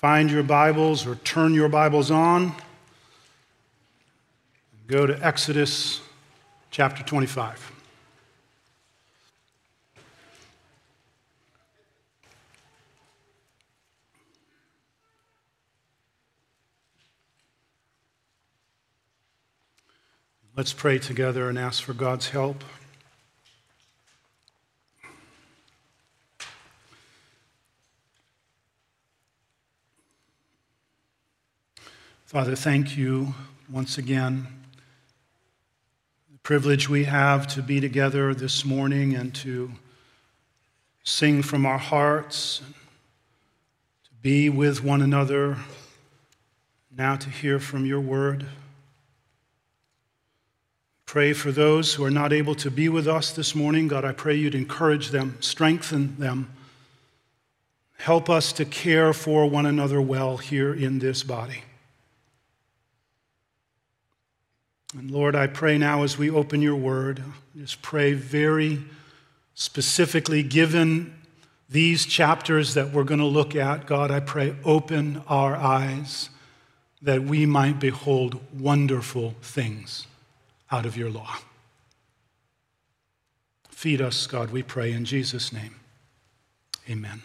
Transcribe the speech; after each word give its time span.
find 0.00 0.30
your 0.30 0.42
Bibles 0.42 1.06
or 1.06 1.16
turn 1.16 1.52
your 1.52 1.68
Bibles 1.68 2.10
on. 2.10 2.54
Go 4.86 5.06
to 5.06 5.12
Exodus 5.22 6.00
chapter 6.70 7.02
25. 7.02 7.70
Let's 20.56 20.72
pray 20.72 20.98
together 20.98 21.50
and 21.50 21.58
ask 21.58 21.82
for 21.82 21.92
God's 21.92 22.30
help. 22.30 22.64
Father, 32.30 32.54
thank 32.54 32.96
you 32.96 33.34
once 33.68 33.98
again. 33.98 34.46
The 36.30 36.38
privilege 36.44 36.88
we 36.88 37.02
have 37.02 37.48
to 37.54 37.60
be 37.60 37.80
together 37.80 38.32
this 38.34 38.64
morning 38.64 39.16
and 39.16 39.34
to 39.34 39.72
sing 41.02 41.42
from 41.42 41.66
our 41.66 41.76
hearts, 41.76 42.62
to 44.04 44.10
be 44.22 44.48
with 44.48 44.84
one 44.84 45.02
another, 45.02 45.56
now 46.96 47.16
to 47.16 47.28
hear 47.28 47.58
from 47.58 47.84
your 47.84 48.00
word. 48.00 48.46
Pray 51.06 51.32
for 51.32 51.50
those 51.50 51.94
who 51.94 52.04
are 52.04 52.12
not 52.12 52.32
able 52.32 52.54
to 52.54 52.70
be 52.70 52.88
with 52.88 53.08
us 53.08 53.32
this 53.32 53.56
morning. 53.56 53.88
God, 53.88 54.04
I 54.04 54.12
pray 54.12 54.36
you'd 54.36 54.54
encourage 54.54 55.08
them, 55.08 55.36
strengthen 55.40 56.16
them, 56.16 56.48
help 57.96 58.30
us 58.30 58.52
to 58.52 58.64
care 58.64 59.12
for 59.12 59.50
one 59.50 59.66
another 59.66 60.00
well 60.00 60.36
here 60.36 60.72
in 60.72 61.00
this 61.00 61.24
body. 61.24 61.64
And 64.96 65.10
Lord, 65.10 65.36
I 65.36 65.46
pray 65.46 65.78
now 65.78 66.02
as 66.02 66.18
we 66.18 66.30
open 66.30 66.62
your 66.62 66.76
word, 66.76 67.22
just 67.56 67.80
pray 67.80 68.12
very 68.12 68.82
specifically, 69.54 70.42
given 70.42 71.14
these 71.68 72.06
chapters 72.06 72.74
that 72.74 72.90
we're 72.90 73.04
going 73.04 73.20
to 73.20 73.26
look 73.26 73.54
at, 73.54 73.86
God, 73.86 74.10
I 74.10 74.20
pray, 74.20 74.56
open 74.64 75.22
our 75.28 75.54
eyes 75.54 76.30
that 77.02 77.22
we 77.22 77.46
might 77.46 77.78
behold 77.78 78.40
wonderful 78.58 79.34
things 79.42 80.06
out 80.72 80.84
of 80.84 80.96
your 80.96 81.10
law. 81.10 81.36
Feed 83.68 84.00
us, 84.00 84.26
God, 84.26 84.50
we 84.50 84.62
pray 84.62 84.92
in 84.92 85.04
Jesus' 85.04 85.52
name. 85.52 85.76
Amen. 86.88 87.22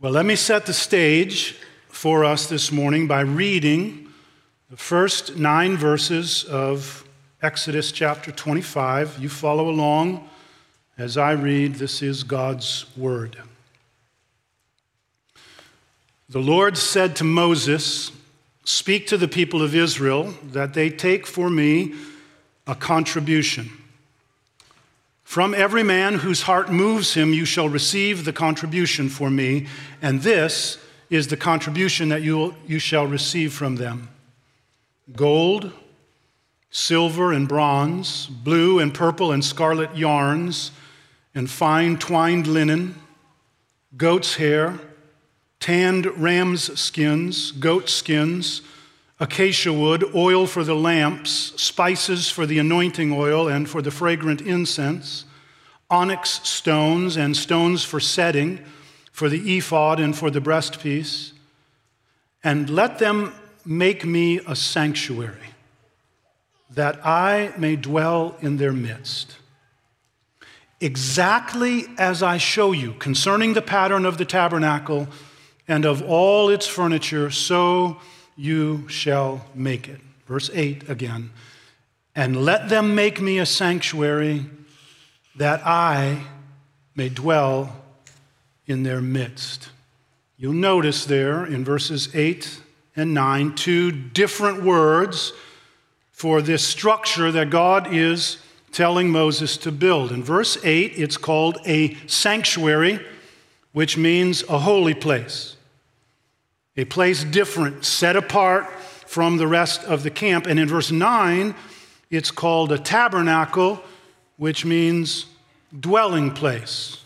Well, 0.00 0.12
let 0.12 0.26
me 0.26 0.36
set 0.36 0.66
the 0.66 0.74
stage 0.74 1.56
for 1.88 2.24
us 2.24 2.48
this 2.48 2.70
morning 2.70 3.06
by 3.06 3.20
reading 3.20 4.01
the 4.72 4.78
first 4.78 5.36
nine 5.36 5.76
verses 5.76 6.44
of 6.44 7.06
Exodus 7.42 7.92
chapter 7.92 8.32
25. 8.32 9.18
You 9.18 9.28
follow 9.28 9.68
along 9.68 10.26
as 10.96 11.18
I 11.18 11.32
read. 11.32 11.74
This 11.74 12.00
is 12.00 12.22
God's 12.22 12.86
word. 12.96 13.36
The 16.30 16.38
Lord 16.38 16.78
said 16.78 17.16
to 17.16 17.24
Moses, 17.24 18.12
Speak 18.64 19.06
to 19.08 19.18
the 19.18 19.28
people 19.28 19.60
of 19.60 19.74
Israel 19.74 20.32
that 20.42 20.72
they 20.72 20.88
take 20.88 21.26
for 21.26 21.50
me 21.50 21.94
a 22.66 22.74
contribution. 22.74 23.68
From 25.22 25.52
every 25.52 25.82
man 25.82 26.14
whose 26.14 26.40
heart 26.40 26.72
moves 26.72 27.12
him, 27.12 27.34
you 27.34 27.44
shall 27.44 27.68
receive 27.68 28.24
the 28.24 28.32
contribution 28.32 29.10
for 29.10 29.28
me, 29.28 29.66
and 30.00 30.22
this 30.22 30.78
is 31.10 31.28
the 31.28 31.36
contribution 31.36 32.08
that 32.08 32.22
you, 32.22 32.54
you 32.66 32.78
shall 32.78 33.06
receive 33.06 33.52
from 33.52 33.76
them 33.76 34.08
gold, 35.14 35.72
silver, 36.70 37.32
and 37.32 37.48
bronze, 37.48 38.26
blue 38.26 38.78
and 38.78 38.94
purple 38.94 39.32
and 39.32 39.44
scarlet 39.44 39.96
yarns, 39.96 40.70
and 41.34 41.50
fine 41.50 41.98
twined 41.98 42.46
linen, 42.46 42.94
goat's 43.96 44.36
hair, 44.36 44.78
tanned 45.60 46.06
ram's 46.20 46.78
skins, 46.78 47.52
goat 47.52 47.88
skins, 47.88 48.62
acacia 49.20 49.72
wood, 49.72 50.04
oil 50.14 50.46
for 50.46 50.64
the 50.64 50.74
lamps, 50.74 51.52
spices 51.60 52.28
for 52.28 52.44
the 52.44 52.58
anointing 52.58 53.12
oil 53.12 53.48
and 53.48 53.68
for 53.68 53.80
the 53.80 53.90
fragrant 53.90 54.40
incense, 54.40 55.24
onyx 55.88 56.40
stones 56.42 57.16
and 57.16 57.36
stones 57.36 57.84
for 57.84 58.00
setting, 58.00 58.58
for 59.12 59.28
the 59.28 59.56
ephod 59.56 60.00
and 60.00 60.16
for 60.16 60.30
the 60.30 60.40
breastpiece. 60.40 61.32
And 62.42 62.68
let 62.68 62.98
them 62.98 63.32
make 63.64 64.04
me 64.04 64.40
a 64.46 64.56
sanctuary, 64.56 65.50
that 66.70 67.04
I 67.06 67.52
may 67.56 67.76
dwell 67.76 68.36
in 68.40 68.56
their 68.56 68.72
midst. 68.72 69.36
Exactly 70.80 71.86
as 71.96 72.22
I 72.22 72.38
show 72.38 72.72
you 72.72 72.94
concerning 72.94 73.54
the 73.54 73.62
pattern 73.62 74.04
of 74.04 74.18
the 74.18 74.24
tabernacle 74.24 75.06
and 75.68 75.84
of 75.84 76.02
all 76.02 76.48
its 76.48 76.66
furniture, 76.66 77.30
so 77.30 78.00
you 78.36 78.88
shall 78.88 79.46
make 79.54 79.88
it. 79.88 80.00
Verse 80.26 80.50
8 80.52 80.88
again. 80.88 81.30
And 82.14 82.44
let 82.44 82.68
them 82.68 82.94
make 82.94 83.20
me 83.20 83.38
a 83.38 83.46
sanctuary 83.46 84.44
that 85.36 85.66
I 85.66 86.24
may 86.94 87.08
dwell 87.08 87.76
in 88.66 88.82
their 88.82 89.00
midst. 89.00 89.70
You'll 90.36 90.52
notice 90.52 91.04
there 91.04 91.44
in 91.46 91.64
verses 91.64 92.14
8 92.14 92.60
and 92.96 93.14
9 93.14 93.54
two 93.54 93.90
different 93.90 94.62
words 94.62 95.32
for 96.10 96.42
this 96.42 96.66
structure 96.66 97.32
that 97.32 97.50
God 97.50 97.92
is 97.92 98.38
telling 98.70 99.10
Moses 99.10 99.56
to 99.58 99.72
build. 99.72 100.12
In 100.12 100.22
verse 100.22 100.56
8, 100.62 100.92
it's 100.96 101.16
called 101.16 101.58
a 101.66 101.94
sanctuary, 102.06 103.04
which 103.72 103.96
means 103.96 104.42
a 104.44 104.58
holy 104.58 104.94
place, 104.94 105.56
a 106.76 106.84
place 106.84 107.24
different, 107.24 107.84
set 107.84 108.16
apart 108.16 108.70
from 109.06 109.36
the 109.36 109.46
rest 109.46 109.84
of 109.84 110.02
the 110.02 110.10
camp. 110.10 110.46
And 110.46 110.58
in 110.58 110.68
verse 110.68 110.90
9, 110.90 111.54
it's 112.10 112.30
called 112.30 112.72
a 112.72 112.78
tabernacle, 112.78 113.82
which 114.36 114.64
means 114.64 115.26
dwelling 115.78 116.30
place, 116.30 117.02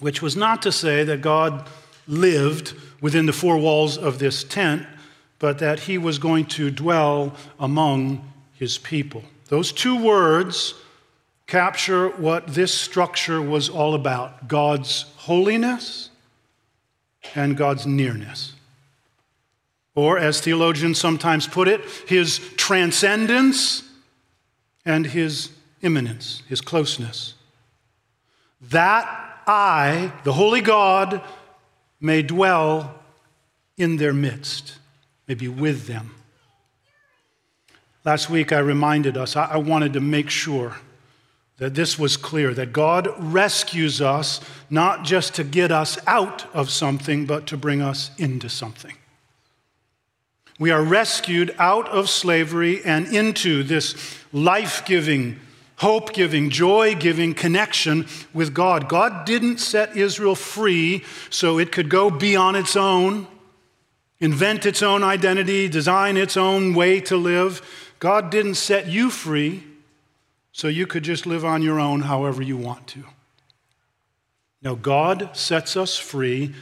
which 0.00 0.22
was 0.22 0.36
not 0.36 0.62
to 0.62 0.72
say 0.72 1.04
that 1.04 1.20
God 1.20 1.68
lived 2.06 2.74
within 3.00 3.26
the 3.26 3.32
four 3.32 3.58
walls 3.58 3.98
of 3.98 4.18
this 4.18 4.44
tent, 4.44 4.86
but 5.38 5.58
that 5.58 5.80
he 5.80 5.98
was 5.98 6.18
going 6.18 6.46
to 6.46 6.70
dwell 6.70 7.34
among 7.58 8.32
his 8.54 8.78
people. 8.78 9.22
Those 9.48 9.72
two 9.72 10.02
words 10.02 10.74
capture 11.46 12.08
what 12.08 12.48
this 12.48 12.74
structure 12.74 13.40
was 13.40 13.68
all 13.68 13.94
about 13.94 14.48
God's 14.48 15.02
holiness 15.16 16.10
and 17.34 17.56
God's 17.56 17.86
nearness. 17.86 18.52
Or, 19.94 20.18
as 20.18 20.40
theologians 20.40 20.98
sometimes 20.98 21.46
put 21.46 21.68
it, 21.68 21.80
his 22.06 22.38
transcendence 22.56 23.82
and 24.84 25.06
his 25.06 25.50
immanence, 25.82 26.42
his 26.48 26.60
closeness. 26.60 27.34
That 28.60 29.06
I, 29.46 30.12
the 30.24 30.32
holy 30.32 30.60
God, 30.60 31.22
may 32.00 32.22
dwell 32.22 32.94
in 33.76 33.96
their 33.96 34.12
midst, 34.12 34.78
may 35.26 35.34
be 35.34 35.48
with 35.48 35.86
them. 35.86 36.14
Last 38.04 38.30
week, 38.30 38.52
I 38.52 38.58
reminded 38.58 39.16
us, 39.16 39.34
I 39.34 39.56
wanted 39.56 39.92
to 39.94 40.00
make 40.00 40.30
sure 40.30 40.76
that 41.58 41.74
this 41.74 41.98
was 41.98 42.16
clear 42.16 42.52
that 42.54 42.72
God 42.72 43.08
rescues 43.18 44.00
us 44.00 44.40
not 44.68 45.04
just 45.04 45.34
to 45.34 45.44
get 45.44 45.72
us 45.72 45.98
out 46.06 46.46
of 46.54 46.70
something, 46.70 47.26
but 47.26 47.46
to 47.46 47.56
bring 47.56 47.80
us 47.80 48.10
into 48.18 48.48
something. 48.48 48.94
We 50.58 50.70
are 50.70 50.82
rescued 50.82 51.54
out 51.58 51.88
of 51.88 52.08
slavery 52.08 52.82
and 52.84 53.06
into 53.08 53.62
this 53.62 53.94
life 54.32 54.84
giving, 54.86 55.38
hope 55.76 56.12
giving, 56.12 56.50
joy 56.50 56.94
giving 56.94 57.34
connection 57.34 58.06
with 58.32 58.54
God. 58.54 58.88
God 58.88 59.24
didn't 59.24 59.58
set 59.58 59.96
Israel 59.96 60.34
free 60.34 61.04
so 61.30 61.58
it 61.58 61.72
could 61.72 61.88
go 61.88 62.10
be 62.10 62.34
on 62.34 62.56
its 62.56 62.76
own, 62.76 63.26
invent 64.20 64.66
its 64.66 64.82
own 64.82 65.02
identity, 65.02 65.68
design 65.68 66.16
its 66.16 66.36
own 66.36 66.74
way 66.74 67.00
to 67.00 67.16
live. 67.16 67.60
God 67.98 68.30
didn't 68.30 68.54
set 68.54 68.86
you 68.86 69.10
free 69.10 69.64
so 70.52 70.68
you 70.68 70.86
could 70.86 71.02
just 71.02 71.26
live 71.26 71.44
on 71.44 71.62
your 71.62 71.78
own 71.78 72.02
however 72.02 72.42
you 72.42 72.56
want 72.56 72.86
to. 72.88 73.04
No, 74.62 74.74
God 74.74 75.36
sets 75.36 75.76
us 75.76 75.98
free 75.98 76.54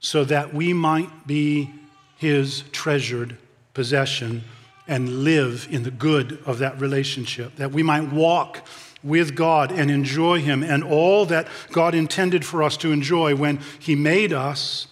so 0.00 0.24
that 0.24 0.52
we 0.52 0.72
might 0.72 1.26
be 1.26 1.70
His 2.16 2.64
treasured 2.72 3.36
possession 3.72 4.42
and 4.88 5.24
live 5.24 5.68
in 5.70 5.82
the 5.82 5.90
good 5.90 6.38
of 6.46 6.58
that 6.58 6.80
relationship, 6.80 7.56
that 7.56 7.72
we 7.72 7.82
might 7.82 8.12
walk 8.12 8.66
with 9.02 9.34
God 9.34 9.72
and 9.72 9.90
enjoy 9.90 10.40
Him 10.40 10.62
and 10.62 10.82
all 10.82 11.26
that 11.26 11.48
God 11.70 11.94
intended 11.94 12.44
for 12.44 12.62
us 12.62 12.76
to 12.78 12.92
enjoy 12.92 13.34
when 13.34 13.60
He 13.78 13.94
made 13.94 14.32
us 14.32 14.88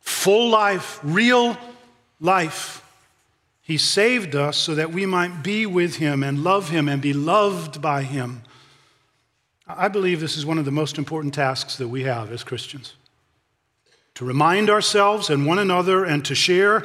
full 0.00 0.50
life, 0.50 0.98
real 1.02 1.56
life. 2.20 2.84
He 3.60 3.78
saved 3.78 4.34
us 4.34 4.56
so 4.56 4.74
that 4.74 4.92
we 4.92 5.06
might 5.06 5.42
be 5.42 5.66
with 5.66 5.96
Him 5.96 6.22
and 6.22 6.42
love 6.42 6.70
Him 6.70 6.88
and 6.88 7.00
be 7.00 7.12
loved 7.12 7.80
by 7.80 8.02
Him. 8.02 8.42
I 9.66 9.88
believe 9.88 10.20
this 10.20 10.36
is 10.36 10.44
one 10.44 10.58
of 10.58 10.64
the 10.64 10.70
most 10.70 10.98
important 10.98 11.34
tasks 11.34 11.76
that 11.76 11.88
we 11.88 12.02
have 12.02 12.32
as 12.32 12.42
Christians 12.42 12.94
to 14.14 14.24
remind 14.24 14.68
ourselves 14.68 15.30
and 15.30 15.46
one 15.46 15.58
another 15.58 16.04
and 16.04 16.24
to 16.24 16.34
share 16.34 16.84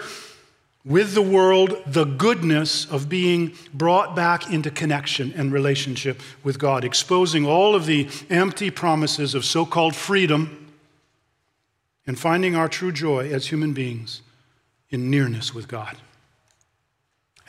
with 0.86 1.16
the 1.16 1.22
world 1.22 1.76
the 1.88 2.04
goodness 2.06 2.86
of 2.86 3.10
being 3.10 3.54
brought 3.74 4.16
back 4.16 4.52
into 4.52 4.70
connection 4.70 5.34
and 5.36 5.52
relationship 5.52 6.22
with 6.44 6.60
God, 6.60 6.84
exposing 6.86 7.46
all 7.46 7.74
of 7.74 7.88
the 7.88 8.08
empty 8.30 8.70
promises 8.70 9.34
of 9.34 9.44
so 9.44 9.66
called 9.66 9.96
freedom 9.96 10.74
and 12.06 12.20
finding 12.20 12.56
our 12.56 12.70
true 12.70 12.92
joy 12.92 13.32
as 13.32 13.48
human 13.48 13.74
beings 13.74 14.22
in 14.92 15.10
nearness 15.10 15.56
with 15.56 15.68
God. 15.68 15.98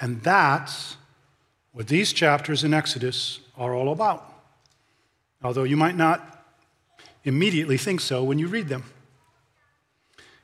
And 0.01 0.23
that's 0.23 0.97
what 1.73 1.89
these 1.89 2.15
chapters 2.15 2.65
in 2.65 2.73
Exodus 2.73 3.41
are 3.59 3.75
all 3.75 3.93
about. 3.93 4.33
Although 5.43 5.65
you 5.65 5.77
might 5.77 5.97
not 5.97 6.43
immediately 7.25 7.77
think 7.77 8.01
so 8.01 8.25
when 8.25 8.39
you 8.39 8.49
read 8.49 8.69
them. 8.69 8.85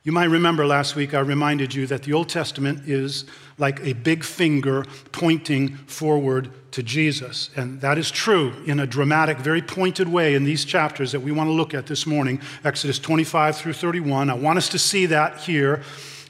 You 0.04 0.10
might 0.10 0.30
remember 0.30 0.66
last 0.66 0.96
week 0.96 1.14
I 1.14 1.20
reminded 1.20 1.72
you 1.72 1.86
that 1.86 2.02
the 2.02 2.12
Old 2.12 2.28
Testament 2.28 2.88
is 2.88 3.24
like 3.56 3.78
a 3.86 3.92
big 3.92 4.24
finger 4.24 4.84
pointing 5.12 5.76
forward 5.76 6.50
to 6.72 6.82
Jesus. 6.82 7.50
And 7.54 7.80
that 7.82 7.98
is 7.98 8.10
true 8.10 8.52
in 8.66 8.80
a 8.80 8.86
dramatic, 8.86 9.38
very 9.38 9.62
pointed 9.62 10.08
way 10.08 10.34
in 10.34 10.42
these 10.42 10.64
chapters 10.64 11.12
that 11.12 11.20
we 11.20 11.30
want 11.30 11.46
to 11.46 11.52
look 11.52 11.72
at 11.72 11.86
this 11.86 12.04
morning 12.04 12.40
Exodus 12.64 12.98
25 12.98 13.56
through 13.56 13.74
31. 13.74 14.28
I 14.28 14.34
want 14.34 14.58
us 14.58 14.68
to 14.70 14.78
see 14.78 15.06
that 15.06 15.38
here. 15.38 15.82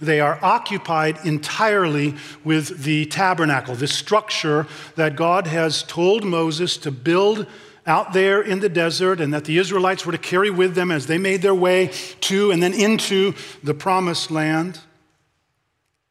They 0.02 0.20
are 0.20 0.38
occupied 0.42 1.24
entirely 1.24 2.16
with 2.44 2.82
the 2.82 3.06
tabernacle, 3.06 3.74
this 3.74 3.94
structure 3.94 4.66
that 4.96 5.16
God 5.16 5.46
has 5.46 5.82
told 5.82 6.24
Moses 6.24 6.76
to 6.78 6.90
build 6.90 7.46
out 7.86 8.12
there 8.12 8.40
in 8.40 8.60
the 8.60 8.68
desert 8.68 9.20
and 9.20 9.34
that 9.34 9.44
the 9.44 9.58
Israelites 9.58 10.06
were 10.06 10.12
to 10.12 10.18
carry 10.18 10.50
with 10.50 10.74
them 10.74 10.90
as 10.90 11.06
they 11.06 11.18
made 11.18 11.42
their 11.42 11.54
way 11.54 11.90
to 12.20 12.50
and 12.50 12.62
then 12.62 12.74
into 12.74 13.34
the 13.62 13.74
promised 13.74 14.30
land. 14.30 14.78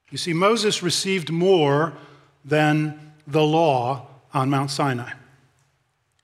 You 0.10 0.18
see, 0.18 0.34
Moses 0.34 0.84
received 0.84 1.32
more 1.32 1.94
than 2.44 3.14
the 3.26 3.44
law 3.44 4.08
on 4.34 4.50
Mount 4.50 4.72
Sinai. 4.72 5.14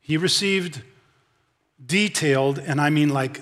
He 0.01 0.17
received 0.17 0.81
detailed, 1.85 2.59
and 2.59 2.81
I 2.81 2.89
mean 2.89 3.09
like 3.09 3.41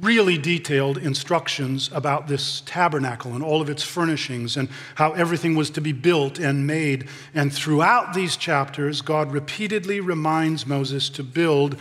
really 0.00 0.36
detailed 0.36 0.98
instructions 0.98 1.88
about 1.92 2.28
this 2.28 2.62
tabernacle 2.66 3.32
and 3.32 3.42
all 3.42 3.62
of 3.62 3.70
its 3.70 3.82
furnishings 3.82 4.56
and 4.56 4.68
how 4.96 5.12
everything 5.12 5.54
was 5.54 5.70
to 5.70 5.80
be 5.80 5.92
built 5.92 6.38
and 6.38 6.66
made. 6.66 7.08
And 7.34 7.52
throughout 7.52 8.12
these 8.12 8.36
chapters, 8.36 9.00
God 9.00 9.32
repeatedly 9.32 10.00
reminds 10.00 10.66
Moses 10.66 11.08
to 11.10 11.22
build 11.22 11.78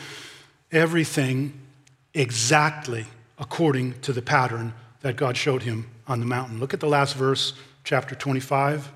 everything 0.71 1.59
exactly 2.13 3.05
according 3.37 3.99
to 4.01 4.13
the 4.13 4.21
pattern 4.21 4.73
that 5.01 5.17
God 5.17 5.35
showed 5.35 5.63
him 5.63 5.89
on 6.07 6.19
the 6.19 6.25
mountain. 6.25 6.59
Look 6.59 6.73
at 6.73 6.79
the 6.79 6.87
last 6.87 7.15
verse, 7.15 7.53
chapter 7.83 8.15
25 8.15 8.89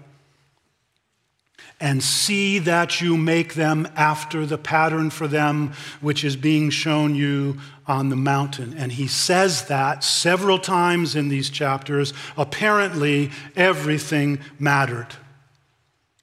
and 1.80 2.04
see 2.04 2.60
that 2.60 3.02
you 3.02 3.16
make 3.16 3.54
them 3.54 3.88
after 3.96 4.46
the 4.46 4.58
pattern 4.58 5.10
for 5.10 5.28
them 5.28 5.74
which 6.02 6.24
is 6.24 6.36
being 6.36 6.70
shown 6.70 7.14
you 7.14 7.58
on 7.86 8.10
the 8.10 8.16
mountain. 8.16 8.74
And 8.78 8.92
he 8.92 9.08
says 9.08 9.66
that 9.66 10.04
several 10.04 10.60
times 10.60 11.16
in 11.16 11.30
these 11.30 11.50
chapters. 11.50 12.14
Apparently, 12.36 13.32
everything 13.56 14.40
mattered. 14.60 15.08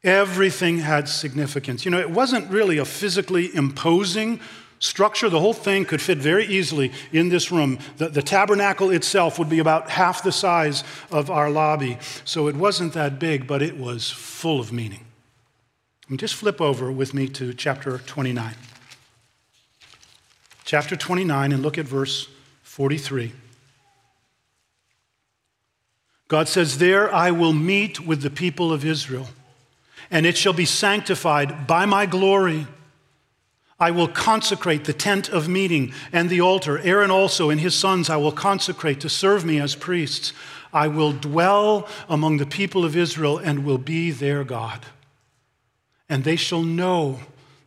Everything 0.03 0.79
had 0.79 1.09
significance. 1.09 1.85
You 1.85 1.91
know, 1.91 2.01
it 2.01 2.11
wasn't 2.11 2.51
really 2.51 2.79
a 2.79 2.85
physically 2.85 3.55
imposing 3.55 4.41
structure. 4.79 5.31
The 5.31 5.41
whole 5.41 5.55
thing 5.55 5.87
could 5.87 6.03
fit 6.03 6.19
very 6.19 6.45
easily 6.45 6.93
in 7.13 7.31
this 7.31 7.51
room. 7.51 7.79
The, 7.97 8.11
the, 8.11 8.21
tabernacle 8.21 8.91
itself 8.91 9.39
would 9.39 9.49
be 9.49 9.61
about 9.61 9.89
half 9.89 10.23
the 10.23 10.33
size 10.33 10.85
of 11.11 11.31
our 11.31 11.49
lobby. 11.49 11.97
So 12.27 12.49
it 12.49 12.57
wasn't 12.57 12.93
that 12.93 13.19
big, 13.19 13.47
but 13.47 13.63
it 13.63 13.79
was 13.79 14.11
full 14.11 14.61
of 14.61 14.73
meaning. 14.73 15.04
And 16.09 16.19
just 16.19 16.35
flip 16.35 16.61
over 16.61 16.93
with 16.93 17.15
me 17.15 17.29
to 17.29 17.55
chapter 17.55 17.99
29. 17.99 18.55
Chapter 20.65 20.97
29, 20.97 21.53
and 21.53 21.63
look 21.63 21.79
at 21.79 21.87
verse 21.87 22.29
43. 22.63 23.33
God 26.29 26.49
says, 26.49 26.79
There 26.79 27.13
I 27.13 27.31
will 27.31 27.53
meet 27.53 28.01
with 28.01 28.23
the 28.23 28.31
people 28.31 28.73
of 28.73 28.85
Israel, 28.85 29.29
and 30.11 30.27
it 30.27 30.37
shall 30.37 30.53
be 30.53 30.65
sanctified 30.67 31.67
by 31.67 31.87
my 31.87 32.07
glory. 32.07 32.67
I 33.81 33.91
will 33.91 34.09
consecrate 34.09 34.85
the 34.85 34.93
tent 34.93 35.29
of 35.29 35.49
meeting 35.49 35.93
and 36.13 36.29
the 36.29 36.41
altar. 36.41 36.79
Aaron 36.81 37.11
also 37.11 37.51
and 37.51 37.61
his 37.61 37.75
sons 37.75 38.09
I 38.09 38.17
will 38.17 38.33
consecrate 38.33 39.01
to 39.01 39.09
serve 39.09 39.45
me 39.45 39.59
as 39.61 39.75
priests. 39.75 40.33
I 40.73 40.89
will 40.89 41.13
dwell 41.13 41.89
among 42.09 42.37
the 42.37 42.47
people 42.47 42.85
of 42.85 42.97
Israel 42.97 43.39
and 43.39 43.65
will 43.65 43.79
be 43.79 44.11
their 44.11 44.45
God 44.45 44.87
and 46.15 46.23
they 46.23 46.37
shall 46.37 46.63
know 46.63 47.19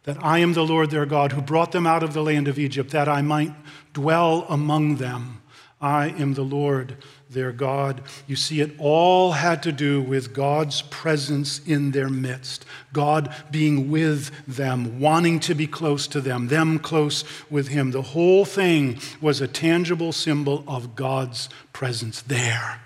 that 0.04 0.24
I 0.24 0.38
am 0.38 0.54
the 0.54 0.66
Lord 0.66 0.90
their 0.90 1.06
God 1.06 1.34
who 1.34 1.42
brought 1.42 1.74
them 1.74 1.86
out 1.86 2.02
of 2.02 2.14
the 2.14 2.24
land 2.24 2.48
of 2.48 2.58
Egypt, 2.58 2.92
that 2.92 3.10
I 3.10 3.22
might 3.22 3.52
dwell 3.92 4.46
among 4.48 4.96
them. 4.96 5.42
I 5.82 6.12
am 6.12 6.34
the 6.34 6.46
Lord 6.46 6.96
their 7.30 7.52
God. 7.52 8.02
You 8.26 8.38
see, 8.38 8.62
it 8.62 8.72
all 8.78 9.34
had 9.34 9.62
to 9.64 9.74
do 9.74 10.02
with 10.02 10.34
God's 10.34 10.82
presence 10.84 11.60
in 11.68 11.92
their 11.92 12.08
midst, 12.08 12.64
God 12.94 13.36
being 13.52 13.92
with 13.92 14.32
them, 14.48 15.02
wanting 15.02 15.42
to 15.42 15.54
be 15.54 15.68
close 15.68 16.08
to 16.08 16.22
them, 16.22 16.48
them 16.48 16.80
close 16.80 17.26
with 17.50 17.68
Him. 17.68 17.92
The 17.92 18.02
whole 18.02 18.46
thing 18.46 19.02
was 19.20 19.42
a 19.42 19.48
tangible 19.50 20.14
symbol 20.14 20.64
of 20.70 20.96
God's 20.96 21.50
presence 21.74 22.22
there 22.22 22.80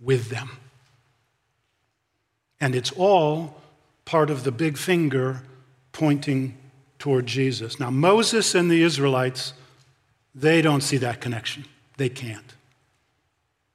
with 0.00 0.30
them. 0.30 0.48
And 2.58 2.74
it's 2.74 2.92
all 2.92 3.61
part 4.04 4.30
of 4.30 4.44
the 4.44 4.52
big 4.52 4.76
finger 4.76 5.42
pointing 5.92 6.56
toward 6.98 7.26
Jesus. 7.26 7.80
Now, 7.80 7.90
Moses 7.90 8.54
and 8.54 8.70
the 8.70 8.82
Israelites, 8.82 9.54
they 10.34 10.62
don't 10.62 10.82
see 10.82 10.96
that 10.98 11.20
connection. 11.20 11.64
They 11.96 12.08
can't. 12.08 12.54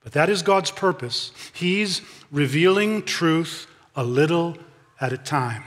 But 0.04 0.14
that 0.14 0.30
is 0.30 0.42
God's 0.42 0.72
purpose. 0.72 1.32
He's 1.54 2.02
revealing 2.32 3.04
truth 3.04 3.68
a 3.96 4.04
little 4.04 4.58
at 5.02 5.12
a 5.12 5.18
time. 5.18 5.64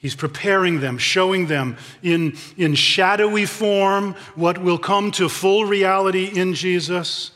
He's 0.00 0.14
preparing 0.14 0.80
them, 0.80 0.96
showing 0.96 1.46
them 1.46 1.76
in, 2.02 2.36
in 2.56 2.74
shadowy 2.74 3.44
form 3.44 4.14
what 4.34 4.58
will 4.58 4.78
come 4.78 5.10
to 5.12 5.28
full 5.28 5.66
reality 5.66 6.24
in 6.24 6.54
Jesus. 6.54 7.32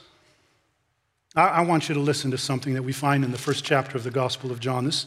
I, 1.37 1.43
I 1.43 1.61
want 1.61 1.89
you 1.89 1.95
to 1.95 2.01
listen 2.01 2.31
to 2.31 2.39
something 2.39 2.73
that 2.75 2.83
we 2.83 2.93
find 2.93 3.23
in 3.23 3.33
the 3.33 3.39
first 3.39 3.65
chapter 3.65 3.99
of 3.99 4.03
the 4.03 4.11
Gospel 4.11 4.51
of 4.51 4.61
John. 4.61 4.87
This, 4.87 5.07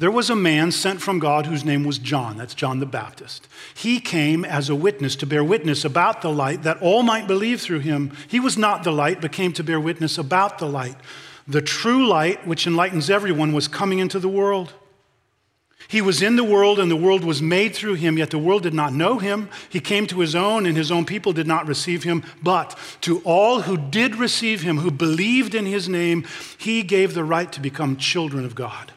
There 0.00 0.10
was 0.10 0.30
a 0.30 0.34
man 0.34 0.72
sent 0.72 1.02
from 1.02 1.18
God 1.18 1.44
whose 1.44 1.62
name 1.62 1.84
was 1.84 1.98
John. 1.98 2.38
That's 2.38 2.54
John 2.54 2.80
the 2.80 2.86
Baptist. 2.86 3.46
He 3.74 4.00
came 4.00 4.46
as 4.46 4.70
a 4.70 4.74
witness 4.74 5.14
to 5.16 5.26
bear 5.26 5.44
witness 5.44 5.84
about 5.84 6.22
the 6.22 6.32
light 6.32 6.62
that 6.62 6.80
all 6.80 7.02
might 7.02 7.26
believe 7.26 7.60
through 7.60 7.80
him. 7.80 8.10
He 8.26 8.40
was 8.40 8.56
not 8.56 8.82
the 8.82 8.94
light, 8.94 9.20
but 9.20 9.30
came 9.30 9.52
to 9.52 9.62
bear 9.62 9.78
witness 9.78 10.16
about 10.16 10.58
the 10.58 10.64
light. 10.64 10.96
The 11.46 11.60
true 11.60 12.08
light, 12.08 12.46
which 12.46 12.66
enlightens 12.66 13.10
everyone, 13.10 13.52
was 13.52 13.68
coming 13.68 13.98
into 13.98 14.18
the 14.18 14.26
world. 14.26 14.72
He 15.86 16.00
was 16.00 16.22
in 16.22 16.36
the 16.36 16.44
world, 16.44 16.78
and 16.78 16.90
the 16.90 16.96
world 16.96 17.22
was 17.22 17.42
made 17.42 17.74
through 17.74 17.96
him, 17.96 18.16
yet 18.16 18.30
the 18.30 18.38
world 18.38 18.62
did 18.62 18.72
not 18.72 18.94
know 18.94 19.18
him. 19.18 19.50
He 19.68 19.80
came 19.80 20.06
to 20.06 20.20
his 20.20 20.34
own, 20.34 20.64
and 20.64 20.78
his 20.78 20.90
own 20.90 21.04
people 21.04 21.34
did 21.34 21.46
not 21.46 21.68
receive 21.68 22.04
him. 22.04 22.24
But 22.42 22.74
to 23.02 23.18
all 23.18 23.60
who 23.60 23.76
did 23.76 24.16
receive 24.16 24.62
him, 24.62 24.78
who 24.78 24.90
believed 24.90 25.54
in 25.54 25.66
his 25.66 25.90
name, 25.90 26.24
he 26.56 26.82
gave 26.82 27.12
the 27.12 27.24
right 27.24 27.52
to 27.52 27.60
become 27.60 27.98
children 27.98 28.46
of 28.46 28.54
God 28.54 28.92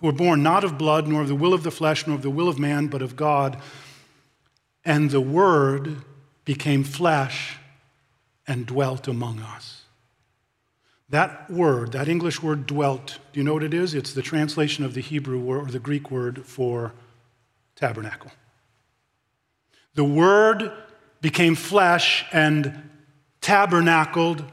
who 0.00 0.06
were 0.06 0.12
born 0.12 0.42
not 0.42 0.64
of 0.64 0.78
blood, 0.78 1.06
nor 1.06 1.22
of 1.22 1.28
the 1.28 1.34
will 1.34 1.54
of 1.54 1.62
the 1.62 1.70
flesh, 1.70 2.06
nor 2.06 2.16
of 2.16 2.22
the 2.22 2.30
will 2.30 2.48
of 2.48 2.58
man, 2.58 2.86
but 2.88 3.02
of 3.02 3.16
God. 3.16 3.60
And 4.84 5.10
the 5.10 5.20
Word 5.20 5.98
became 6.44 6.84
flesh 6.84 7.58
and 8.46 8.66
dwelt 8.66 9.06
among 9.06 9.40
us. 9.40 9.82
That 11.10 11.50
word, 11.50 11.92
that 11.92 12.08
English 12.08 12.40
word 12.40 12.66
dwelt, 12.66 13.18
do 13.32 13.40
you 13.40 13.44
know 13.44 13.54
what 13.54 13.64
it 13.64 13.74
is? 13.74 13.94
It's 13.94 14.12
the 14.12 14.22
translation 14.22 14.84
of 14.84 14.94
the 14.94 15.00
Hebrew 15.00 15.40
word 15.40 15.68
or 15.68 15.72
the 15.72 15.80
Greek 15.80 16.10
word 16.10 16.46
for 16.46 16.92
tabernacle. 17.74 18.30
The 19.94 20.04
word 20.04 20.72
became 21.20 21.56
flesh 21.56 22.24
and 22.32 22.90
tabernacled 23.40 24.44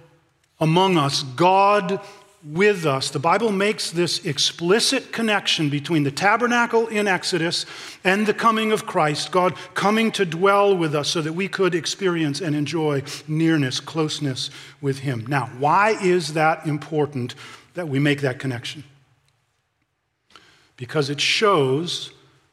among 0.60 0.98
us. 0.98 1.22
God 1.22 2.02
with 2.44 2.86
us. 2.86 3.10
The 3.10 3.20
Bible 3.20 3.52
makes 3.52 3.92
this 3.92 4.26
explicit 4.26 5.12
connection 5.12 5.70
between 5.70 6.04
the 6.04 6.12
tabernacle 6.12 6.88
in 6.88 7.08
Exodus 7.08 7.66
and 8.04 8.28
the 8.28 8.34
coming 8.34 8.72
of 8.72 8.86
Christ, 8.86 9.32
God 9.32 9.56
coming 9.74 10.12
to 10.14 10.26
dwell 10.26 10.76
with 10.78 10.96
us 10.96 11.10
so 11.10 11.22
that 11.22 11.34
we 11.34 11.48
could 11.48 11.74
experience 11.74 12.40
and 12.40 12.56
enjoy 12.56 13.04
nearness, 13.28 13.80
closeness 13.80 14.50
with 14.82 15.00
Him. 15.00 15.26
Now, 15.28 15.48
why 15.58 15.98
is 16.02 16.34
that 16.34 16.68
important 16.68 17.36
that 17.74 17.90
we 17.90 18.00
make 18.00 18.22
that 18.22 18.40
connection? 18.40 18.84
Because 20.78 21.10
it 21.10 21.20
shows 21.20 22.12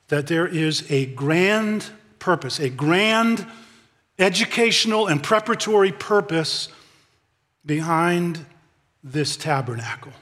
that 0.08 0.26
there 0.26 0.46
is 0.46 0.90
a 0.90 1.06
grand 1.06 1.86
purpose, 2.18 2.58
a 2.58 2.70
grand 2.70 3.46
educational 4.18 5.08
and 5.08 5.22
preparatory 5.22 5.92
purpose 5.92 6.68
behind 7.66 8.44
this 9.04 9.36
tabernacle. 9.36 10.12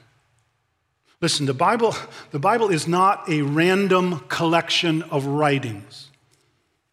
Listen, 1.21 1.45
the 1.45 1.53
Bible, 1.53 1.95
the 2.31 2.39
Bible 2.39 2.69
is 2.69 2.85
not 2.85 3.29
a 3.29 3.41
random 3.41 4.19
collection 4.27 5.03
of 5.03 5.25
writings, 5.25 6.09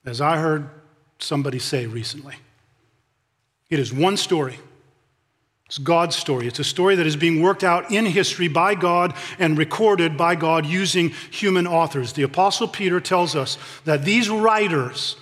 as 0.07 0.21
I 0.21 0.37
heard 0.37 0.71
somebody 1.19 1.59
say 1.59 1.87
recently. 1.87 2.37
It 3.69 3.81
is 3.81 3.93
one 3.93 4.17
story. 4.17 4.59
It's 5.67 5.79
God's 5.79 6.17
story. 6.17 6.47
It's 6.47 6.59
a 6.59 6.65
story 6.65 6.97
that 6.97 7.07
is 7.07 7.17
being 7.17 7.43
worked 7.43 7.63
out 7.63 7.93
in 7.93 8.07
history 8.07 8.49
by 8.49 8.75
God 8.75 9.15
and 9.39 9.59
recorded 9.59 10.17
by 10.17 10.35
God 10.35 10.67
using 10.67 11.11
human 11.31 11.67
authors. 11.67 12.13
The 12.13 12.23
Apostle 12.23 12.67
Peter 12.67 13.01
tells 13.01 13.37
us 13.37 13.59
that 13.85 14.05
these 14.05 14.29
writers 14.29 15.17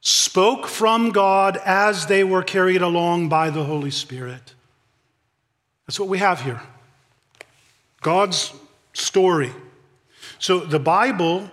spoke 0.00 0.66
from 0.66 1.10
God 1.10 1.60
as 1.64 2.06
they 2.06 2.24
were 2.24 2.42
carried 2.42 2.82
along 2.82 3.28
by 3.28 3.50
the 3.50 3.62
Holy 3.64 3.92
Spirit. 3.92 4.54
That's 5.86 5.98
what 5.98 6.08
we 6.08 6.18
have 6.18 6.40
here 6.40 6.60
God's 8.00 8.52
story. 8.92 9.52
So 10.38 10.60
the 10.60 10.78
Bible 10.78 11.50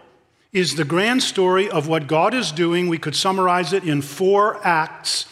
is 0.51 0.75
the 0.75 0.83
grand 0.83 1.21
story 1.21 1.69
of 1.69 1.87
what 1.87 2.07
God 2.07 2.33
is 2.33 2.51
doing. 2.51 2.87
We 2.87 2.97
could 2.97 3.15
summarize 3.15 3.73
it 3.73 3.83
in 3.83 4.01
four 4.01 4.59
acts 4.65 5.25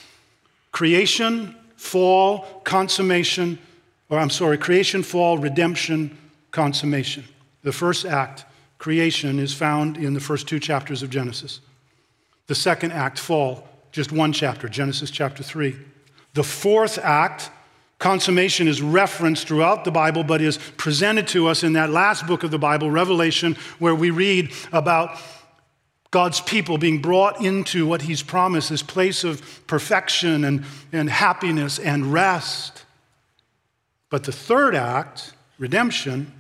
creation, 0.71 1.55
fall, 1.75 2.61
consummation, 2.63 3.57
or 4.09 4.19
I'm 4.19 4.29
sorry, 4.29 4.57
creation, 4.57 5.01
fall, 5.01 5.39
redemption, 5.39 6.15
consummation. 6.51 7.23
The 7.63 7.71
first 7.71 8.05
act, 8.05 8.45
creation, 8.77 9.39
is 9.39 9.53
found 9.53 9.97
in 9.97 10.13
the 10.13 10.19
first 10.19 10.47
two 10.47 10.59
chapters 10.59 11.01
of 11.01 11.09
Genesis. 11.09 11.61
The 12.45 12.55
second 12.55 12.91
act, 12.91 13.17
fall, 13.17 13.67
just 13.91 14.11
one 14.11 14.31
chapter, 14.31 14.69
Genesis 14.69 15.09
chapter 15.09 15.43
3. 15.43 15.75
The 16.33 16.43
fourth 16.43 16.99
act, 16.99 17.49
Consummation 17.99 18.67
is 18.67 18.81
referenced 18.81 19.47
throughout 19.47 19.83
the 19.83 19.91
Bible, 19.91 20.23
but 20.23 20.41
is 20.41 20.59
presented 20.77 21.27
to 21.29 21.47
us 21.47 21.63
in 21.63 21.73
that 21.73 21.89
last 21.89 22.27
book 22.27 22.43
of 22.43 22.51
the 22.51 22.59
Bible, 22.59 22.91
Revelation, 22.91 23.55
where 23.79 23.95
we 23.95 24.11
read 24.11 24.51
about 24.71 25.19
God's 26.11 26.39
people 26.39 26.77
being 26.77 27.01
brought 27.01 27.43
into 27.43 27.87
what 27.87 28.03
He's 28.03 28.21
promised, 28.21 28.69
this 28.69 28.83
place 28.83 29.23
of 29.23 29.65
perfection 29.67 30.43
and, 30.43 30.63
and 30.91 31.09
happiness 31.09 31.79
and 31.79 32.13
rest. 32.13 32.85
But 34.09 34.23
the 34.23 34.31
third 34.31 34.75
act, 34.75 35.33
redemption, 35.57 36.31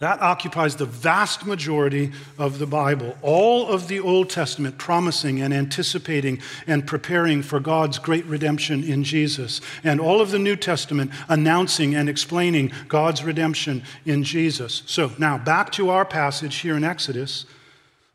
that 0.00 0.22
occupies 0.22 0.76
the 0.76 0.86
vast 0.86 1.44
majority 1.44 2.10
of 2.38 2.58
the 2.58 2.66
Bible. 2.66 3.16
All 3.20 3.68
of 3.68 3.86
the 3.86 4.00
Old 4.00 4.30
Testament 4.30 4.78
promising 4.78 5.42
and 5.42 5.52
anticipating 5.52 6.40
and 6.66 6.86
preparing 6.86 7.42
for 7.42 7.60
God's 7.60 7.98
great 7.98 8.24
redemption 8.24 8.82
in 8.82 9.04
Jesus. 9.04 9.60
And 9.84 10.00
all 10.00 10.22
of 10.22 10.30
the 10.30 10.38
New 10.38 10.56
Testament 10.56 11.12
announcing 11.28 11.94
and 11.94 12.08
explaining 12.08 12.72
God's 12.88 13.22
redemption 13.22 13.82
in 14.06 14.24
Jesus. 14.24 14.82
So 14.86 15.12
now 15.18 15.36
back 15.36 15.70
to 15.72 15.90
our 15.90 16.06
passage 16.06 16.56
here 16.56 16.76
in 16.76 16.84
Exodus. 16.84 17.44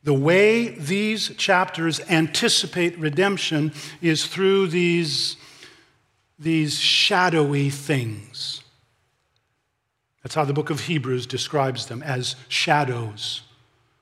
The 0.03 0.13
way 0.13 0.69
these 0.69 1.35
chapters 1.35 1.99
anticipate 2.09 2.97
redemption 2.97 3.73
is 4.01 4.25
through 4.25 4.67
these, 4.67 5.37
these 6.39 6.79
shadowy 6.79 7.69
things. 7.69 8.63
That's 10.25 10.33
how 10.33 10.43
the 10.43 10.53
book 10.53 10.71
of 10.71 10.79
Hebrews 10.79 11.27
describes 11.27 11.85
them 11.85 12.01
as 12.01 12.35
shadows, 12.47 13.43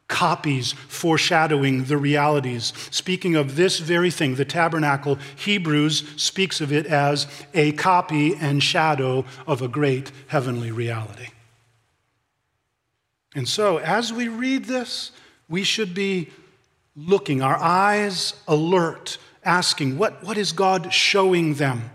copies 0.08 0.72
foreshadowing 0.72 1.84
the 1.84 1.98
realities. 1.98 2.72
Speaking 2.92 3.36
of 3.36 3.58
this 3.58 3.80
very 3.80 4.10
thing, 4.10 4.36
the 4.36 4.46
tabernacle, 4.46 5.18
Hebrews 5.36 6.14
speaks 6.16 6.62
of 6.62 6.72
it 6.72 6.86
as 6.86 7.28
a 7.54 7.74
copy 7.74 8.36
and 8.36 8.64
shadow 8.64 9.26
of 9.46 9.62
a 9.62 9.68
great 9.68 10.14
heavenly 10.28 10.72
reality. 10.72 11.28
And 13.36 13.46
so, 13.46 13.80
as 13.80 14.14
we 14.14 14.30
read 14.30 14.64
this, 14.64 15.12
we 15.50 15.66
should 15.66 15.94
be 15.94 16.30
looking, 16.96 17.42
our 17.42 17.58
eyes 17.58 18.34
alert, 18.48 19.18
asking, 19.44 19.98
what, 19.98 20.24
what 20.24 20.38
is 20.38 20.54
God 20.54 20.94
showing 20.94 21.56
them? 21.56 21.92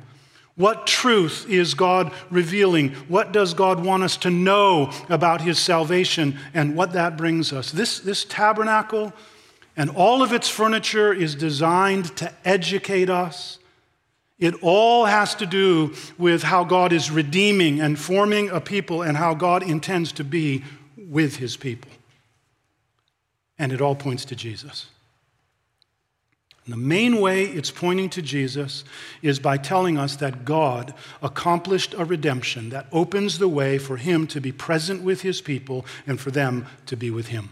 What 0.59 0.89
truth 0.89 1.49
is 1.49 1.75
God 1.75 2.13
revealing? 2.31 2.91
What 3.07 3.31
does 3.31 3.55
God 3.55 3.85
want 3.85 4.03
us 4.03 4.17
to 4.19 4.31
know 4.31 4.91
about 5.09 5.41
His 5.41 5.57
salvation 5.57 6.37
and 6.53 6.75
what 6.75 6.93
that 6.95 7.17
brings 7.17 7.53
us? 7.53 7.71
This, 7.71 8.01
this 8.01 8.25
tabernacle 8.25 9.13
and 9.77 9.89
all 9.91 10.21
of 10.21 10.33
its 10.33 10.49
furniture 10.49 11.13
is 11.13 11.37
designed 11.37 12.17
to 12.17 12.33
educate 12.45 13.09
us. 13.09 13.61
It 14.41 14.55
all 14.61 15.05
has 15.05 15.37
to 15.37 15.47
do 15.47 15.95
with 16.19 16.43
how 16.43 16.65
God 16.65 16.93
is 16.93 17.09
redeeming 17.09 17.81
and 17.81 17.97
forming 17.97 18.51
a 18.51 18.61
people 18.61 19.03
and 19.03 19.17
how 19.17 19.35
God 19.35 19.63
intends 19.63 20.11
to 20.13 20.25
be 20.25 20.65
with 20.97 21.37
His 21.37 21.57
people. 21.57 21.93
And 23.61 23.73
it 23.73 23.81
all 23.81 23.95
points 23.95 24.25
to 24.27 24.35
Jesus. 24.35 24.87
And 26.69 26.75
the 26.75 26.87
main 26.87 27.19
way 27.19 27.45
it's 27.45 27.71
pointing 27.71 28.11
to 28.11 28.21
Jesus 28.21 28.85
is 29.23 29.39
by 29.39 29.57
telling 29.57 29.97
us 29.97 30.17
that 30.17 30.45
God 30.45 30.93
accomplished 31.23 31.95
a 31.95 32.05
redemption 32.05 32.69
that 32.69 32.89
opens 32.93 33.39
the 33.39 33.49
way 33.49 33.79
for 33.79 33.97
Him 33.97 34.27
to 34.27 34.39
be 34.39 34.53
present 34.53 35.03
with 35.03 35.23
His 35.23 35.41
people 35.41 35.87
and 36.07 36.21
for 36.21 36.31
them 36.31 36.67
to 36.85 36.95
be 36.95 37.11
with 37.11 37.29
Him. 37.29 37.49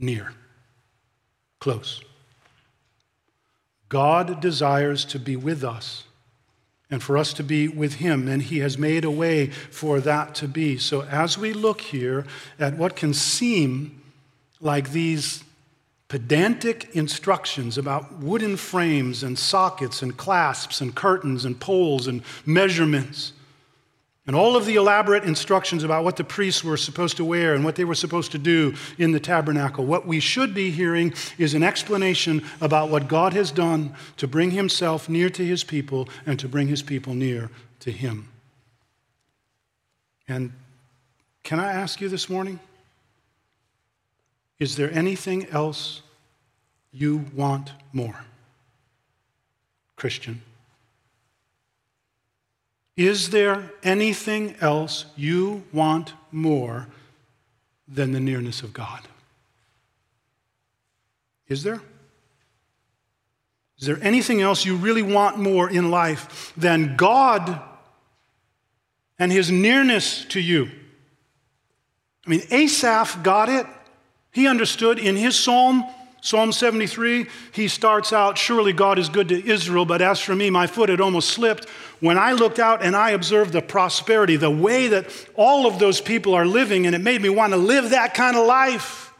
Near, 0.00 0.32
close. 1.60 2.02
God 3.88 4.40
desires 4.40 5.04
to 5.04 5.20
be 5.20 5.36
with 5.36 5.62
us 5.62 6.02
and 6.90 7.00
for 7.00 7.16
us 7.16 7.32
to 7.34 7.44
be 7.44 7.68
with 7.68 7.94
Him, 7.94 8.26
and 8.26 8.42
He 8.42 8.58
has 8.58 8.76
made 8.76 9.04
a 9.04 9.12
way 9.12 9.46
for 9.46 10.00
that 10.00 10.34
to 10.34 10.48
be. 10.48 10.76
So, 10.76 11.02
as 11.02 11.38
we 11.38 11.52
look 11.52 11.80
here 11.80 12.26
at 12.58 12.76
what 12.76 12.96
can 12.96 13.14
seem 13.14 14.02
like 14.60 14.90
these 14.90 15.44
pedantic 16.14 16.94
instructions 16.94 17.76
about 17.76 18.20
wooden 18.20 18.56
frames 18.56 19.24
and 19.24 19.36
sockets 19.36 20.00
and 20.00 20.16
clasps 20.16 20.80
and 20.80 20.94
curtains 20.94 21.44
and 21.44 21.58
poles 21.58 22.06
and 22.06 22.22
measurements. 22.46 23.32
And 24.24 24.36
all 24.36 24.54
of 24.54 24.64
the 24.64 24.76
elaborate 24.76 25.24
instructions 25.24 25.82
about 25.82 26.04
what 26.04 26.14
the 26.14 26.22
priests 26.22 26.62
were 26.62 26.76
supposed 26.76 27.16
to 27.16 27.24
wear 27.24 27.52
and 27.52 27.64
what 27.64 27.74
they 27.74 27.84
were 27.84 27.96
supposed 27.96 28.30
to 28.30 28.38
do 28.38 28.76
in 28.96 29.10
the 29.10 29.18
tabernacle. 29.18 29.84
What 29.84 30.06
we 30.06 30.20
should 30.20 30.54
be 30.54 30.70
hearing 30.70 31.12
is 31.36 31.52
an 31.52 31.64
explanation 31.64 32.44
about 32.60 32.90
what 32.90 33.08
God 33.08 33.32
has 33.32 33.50
done 33.50 33.92
to 34.16 34.28
bring 34.28 34.52
himself 34.52 35.08
near 35.08 35.28
to 35.30 35.44
his 35.44 35.64
people 35.64 36.08
and 36.26 36.38
to 36.38 36.46
bring 36.46 36.68
his 36.68 36.80
people 36.80 37.14
near 37.14 37.50
to 37.80 37.90
him. 37.90 38.28
And 40.28 40.52
can 41.42 41.58
I 41.58 41.72
ask 41.72 42.00
you 42.00 42.08
this 42.08 42.30
morning? 42.30 42.60
Is 44.60 44.76
there 44.76 44.92
anything 44.92 45.46
else 45.48 46.02
you 46.94 47.24
want 47.34 47.72
more? 47.92 48.24
Christian. 49.96 50.40
Is 52.96 53.30
there 53.30 53.70
anything 53.82 54.54
else 54.60 55.06
you 55.16 55.64
want 55.72 56.12
more 56.30 56.86
than 57.88 58.12
the 58.12 58.20
nearness 58.20 58.62
of 58.62 58.72
God? 58.72 59.00
Is 61.48 61.64
there? 61.64 61.80
Is 63.78 63.86
there 63.86 63.98
anything 64.00 64.40
else 64.40 64.64
you 64.64 64.76
really 64.76 65.02
want 65.02 65.38
more 65.38 65.68
in 65.68 65.90
life 65.90 66.52
than 66.56 66.96
God 66.96 67.60
and 69.18 69.32
his 69.32 69.50
nearness 69.50 70.24
to 70.26 70.40
you? 70.40 70.70
I 72.26 72.30
mean, 72.30 72.42
Asaph 72.50 73.22
got 73.22 73.48
it. 73.48 73.66
He 74.30 74.46
understood 74.46 74.98
in 74.98 75.16
his 75.16 75.38
psalm 75.38 75.84
Psalm 76.24 76.52
73, 76.52 77.26
he 77.52 77.68
starts 77.68 78.10
out, 78.10 78.38
Surely 78.38 78.72
God 78.72 78.98
is 78.98 79.10
good 79.10 79.28
to 79.28 79.46
Israel, 79.46 79.84
but 79.84 80.00
as 80.00 80.18
for 80.18 80.34
me, 80.34 80.48
my 80.48 80.66
foot 80.66 80.88
had 80.88 80.98
almost 80.98 81.28
slipped. 81.28 81.68
When 82.00 82.16
I 82.16 82.32
looked 82.32 82.58
out 82.58 82.82
and 82.82 82.96
I 82.96 83.10
observed 83.10 83.52
the 83.52 83.60
prosperity, 83.60 84.36
the 84.36 84.50
way 84.50 84.88
that 84.88 85.06
all 85.34 85.66
of 85.66 85.78
those 85.78 86.00
people 86.00 86.32
are 86.32 86.46
living, 86.46 86.86
and 86.86 86.94
it 86.94 87.02
made 87.02 87.20
me 87.20 87.28
want 87.28 87.52
to 87.52 87.58
live 87.58 87.90
that 87.90 88.14
kind 88.14 88.38
of 88.38 88.46
life. 88.46 89.12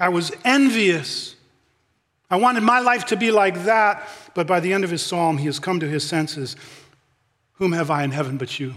I 0.00 0.08
was 0.08 0.32
envious. 0.44 1.36
I 2.28 2.38
wanted 2.38 2.64
my 2.64 2.80
life 2.80 3.06
to 3.06 3.16
be 3.16 3.30
like 3.30 3.62
that. 3.66 4.08
But 4.34 4.48
by 4.48 4.58
the 4.58 4.72
end 4.72 4.82
of 4.82 4.90
his 4.90 5.02
psalm, 5.02 5.38
he 5.38 5.46
has 5.46 5.60
come 5.60 5.78
to 5.78 5.88
his 5.88 6.02
senses. 6.02 6.56
Whom 7.54 7.70
have 7.70 7.92
I 7.92 8.02
in 8.02 8.10
heaven 8.10 8.38
but 8.38 8.58
you? 8.58 8.74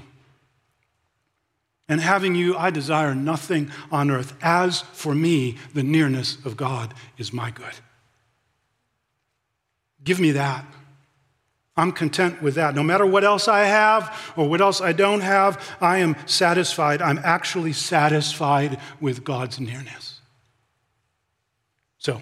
And 1.90 2.00
having 2.00 2.34
you, 2.34 2.56
I 2.56 2.70
desire 2.70 3.14
nothing 3.14 3.70
on 3.92 4.10
earth. 4.10 4.34
As 4.42 4.82
for 4.82 5.14
me, 5.14 5.58
the 5.74 5.84
nearness 5.84 6.38
of 6.46 6.56
God 6.56 6.94
is 7.18 7.34
my 7.34 7.52
good. 7.52 7.74
Give 10.04 10.20
me 10.20 10.32
that. 10.32 10.66
I'm 11.76 11.92
content 11.92 12.42
with 12.42 12.56
that. 12.56 12.76
No 12.76 12.84
matter 12.84 13.06
what 13.06 13.24
else 13.24 13.48
I 13.48 13.64
have 13.66 14.34
or 14.38 14.48
what 14.48 14.62
else 14.62 14.80
I 14.80 14.94
don't 14.94 15.22
have, 15.22 15.76
I 15.82 15.98
am 16.00 16.16
satisfied. 16.28 17.02
I'm 17.02 17.20
actually 17.24 17.74
satisfied 17.74 18.80
with 19.02 19.24
God's 19.24 19.60
nearness. 19.60 20.22
So, 21.98 22.22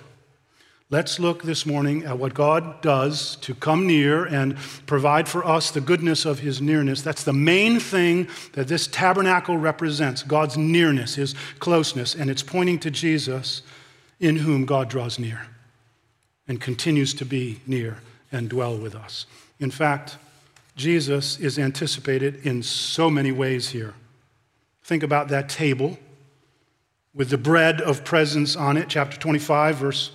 Let's 0.91 1.19
look 1.19 1.43
this 1.43 1.65
morning 1.65 2.03
at 2.03 2.19
what 2.19 2.33
God 2.33 2.81
does 2.81 3.37
to 3.37 3.55
come 3.55 3.87
near 3.87 4.25
and 4.25 4.57
provide 4.87 5.29
for 5.29 5.47
us 5.47 5.71
the 5.71 5.79
goodness 5.79 6.25
of 6.25 6.39
his 6.39 6.61
nearness. 6.61 7.01
That's 7.01 7.23
the 7.23 7.31
main 7.31 7.79
thing 7.79 8.27
that 8.51 8.67
this 8.67 8.87
tabernacle 8.87 9.55
represents 9.55 10.21
God's 10.21 10.57
nearness, 10.57 11.15
his 11.15 11.33
closeness, 11.59 12.13
and 12.13 12.29
it's 12.29 12.43
pointing 12.43 12.77
to 12.79 12.91
Jesus 12.91 13.61
in 14.19 14.35
whom 14.35 14.65
God 14.65 14.89
draws 14.89 15.17
near 15.17 15.47
and 16.45 16.59
continues 16.59 17.13
to 17.13 17.25
be 17.25 17.61
near 17.65 17.99
and 18.29 18.49
dwell 18.49 18.77
with 18.77 18.93
us. 18.93 19.27
In 19.61 19.71
fact, 19.71 20.17
Jesus 20.75 21.39
is 21.39 21.57
anticipated 21.57 22.45
in 22.45 22.61
so 22.61 23.09
many 23.09 23.31
ways 23.31 23.69
here. 23.69 23.93
Think 24.83 25.03
about 25.03 25.29
that 25.29 25.47
table 25.47 25.97
with 27.15 27.29
the 27.29 27.37
bread 27.37 27.79
of 27.79 28.03
presence 28.03 28.57
on 28.57 28.75
it, 28.75 28.89
chapter 28.89 29.17
25, 29.17 29.77
verse 29.77 30.11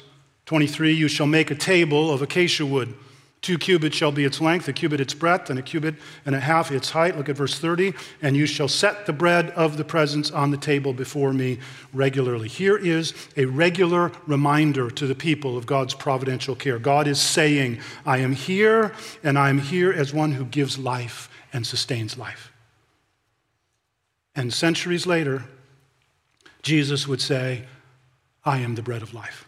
23 0.47 0.93
You 0.93 1.09
shall 1.09 1.27
make 1.27 1.51
a 1.51 1.55
table 1.55 2.13
of 2.13 2.23
acacia 2.23 2.65
wood. 2.65 2.95
Two 3.43 3.59
cubits 3.59 3.97
shall 3.97 4.11
be 4.11 4.25
its 4.25 4.41
length, 4.41 4.67
a 4.67 4.73
cubit 4.73 5.01
its 5.01 5.15
breadth, 5.15 5.51
and 5.51 5.59
a 5.59 5.63
cubit 5.63 5.95
and 6.25 6.35
a 6.35 6.41
half 6.41 6.73
its 6.73 6.91
height. 6.91 7.17
Look 7.17 7.29
at 7.29 7.37
verse 7.37 7.59
30. 7.59 7.93
And 8.21 8.37
you 8.37 8.47
shall 8.47 8.67
set 8.67 9.07
the 9.07 9.13
bread 9.13 9.51
of 9.51 9.77
the 9.77 9.85
presence 9.85 10.33
on 10.33 10.51
the 10.51 10.57
table 10.57 10.93
before 10.93 11.33
me 11.33 11.59
regularly. 11.93 12.49
Here 12.49 12.77
is 12.77 13.15
a 13.37 13.45
regular 13.45 14.11
reminder 14.27 14.91
to 14.91 15.07
the 15.07 15.15
people 15.15 15.57
of 15.57 15.67
God's 15.67 15.95
providential 15.95 16.57
care. 16.57 16.81
God 16.81 17.07
is 17.07 17.21
saying, 17.21 17.79
I 18.05 18.19
am 18.19 18.33
here, 18.33 18.93
and 19.23 19.39
I 19.39 19.51
am 19.51 19.59
here 19.59 19.93
as 19.93 20.13
one 20.13 20.33
who 20.33 20.45
gives 20.45 20.77
life 20.79 21.29
and 21.53 21.65
sustains 21.65 22.19
life. 22.19 22.51
And 24.35 24.53
centuries 24.53 25.07
later, 25.07 25.45
Jesus 26.63 27.07
would 27.07 27.21
say, 27.21 27.65
I 28.45 28.59
am 28.59 28.75
the 28.75 28.83
bread 28.83 29.03
of 29.03 29.15
life. 29.15 29.46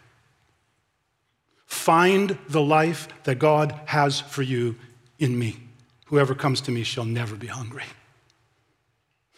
Find 1.79 2.37
the 2.49 2.61
life 2.61 3.07
that 3.23 3.39
God 3.39 3.73
has 3.85 4.19
for 4.19 4.41
you 4.41 4.75
in 5.17 5.39
me. 5.39 5.55
Whoever 6.07 6.35
comes 6.35 6.59
to 6.61 6.71
me 6.71 6.83
shall 6.83 7.05
never 7.05 7.37
be 7.37 7.47
hungry. 7.47 7.85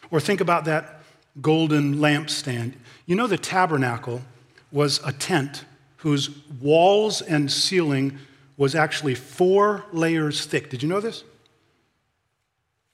Or 0.10 0.19
think 0.19 0.41
about 0.41 0.65
that 0.65 1.03
golden 1.39 1.98
lampstand. 1.98 2.74
You 3.05 3.15
know, 3.15 3.27
the 3.27 3.38
tabernacle 3.38 4.24
was 4.71 5.00
a 5.05 5.13
tent 5.13 5.65
whose 5.98 6.31
walls 6.60 7.21
and 7.21 7.51
ceiling 7.51 8.17
was 8.57 8.74
actually 8.74 9.13
four 9.13 9.86
layers 9.93 10.43
thick. 10.43 10.71
Did 10.71 10.81
you 10.81 10.89
know 10.89 11.00
this? 11.00 11.24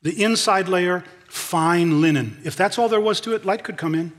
The 0.01 0.21
inside 0.21 0.67
layer, 0.67 1.05
fine 1.29 2.01
linen. 2.01 2.37
If 2.43 2.57
that's 2.57 2.77
all 2.77 2.89
there 2.89 2.99
was 2.99 3.21
to 3.21 3.33
it, 3.33 3.45
light 3.45 3.63
could 3.63 3.77
come 3.77 3.95
in. 3.95 4.11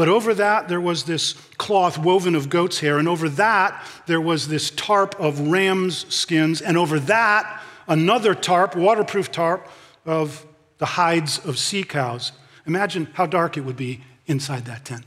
But 0.00 0.08
over 0.08 0.32
that, 0.32 0.66
there 0.66 0.80
was 0.80 1.04
this 1.04 1.34
cloth 1.58 1.98
woven 1.98 2.34
of 2.34 2.48
goat's 2.48 2.80
hair, 2.80 2.96
and 2.96 3.06
over 3.06 3.28
that, 3.28 3.86
there 4.06 4.18
was 4.18 4.48
this 4.48 4.70
tarp 4.70 5.14
of 5.20 5.38
ram's 5.38 6.10
skins, 6.10 6.62
and 6.62 6.78
over 6.78 6.98
that, 7.00 7.62
another 7.86 8.34
tarp, 8.34 8.74
waterproof 8.74 9.30
tarp, 9.30 9.68
of 10.06 10.46
the 10.78 10.86
hides 10.86 11.38
of 11.44 11.58
sea 11.58 11.84
cows. 11.84 12.32
Imagine 12.64 13.08
how 13.12 13.26
dark 13.26 13.58
it 13.58 13.60
would 13.60 13.76
be 13.76 14.00
inside 14.24 14.64
that 14.64 14.86
tent. 14.86 15.04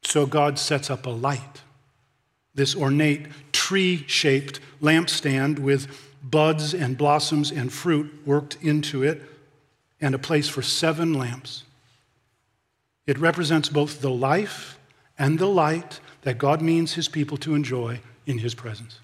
So 0.00 0.24
God 0.24 0.58
sets 0.58 0.88
up 0.88 1.04
a 1.04 1.10
light, 1.10 1.60
this 2.54 2.74
ornate 2.74 3.26
tree 3.52 4.04
shaped 4.06 4.60
lampstand 4.80 5.58
with 5.58 5.86
buds 6.22 6.72
and 6.72 6.96
blossoms 6.96 7.52
and 7.52 7.70
fruit 7.70 8.22
worked 8.24 8.56
into 8.62 9.02
it, 9.02 9.20
and 10.00 10.14
a 10.14 10.18
place 10.18 10.48
for 10.48 10.62
seven 10.62 11.12
lamps. 11.12 11.64
It 13.06 13.18
represents 13.18 13.68
both 13.68 14.00
the 14.00 14.10
life 14.10 14.78
and 15.18 15.38
the 15.38 15.48
light 15.48 16.00
that 16.22 16.38
God 16.38 16.62
means 16.62 16.94
his 16.94 17.08
people 17.08 17.36
to 17.38 17.54
enjoy 17.54 18.00
in 18.26 18.38
his 18.38 18.54
presence. 18.54 19.00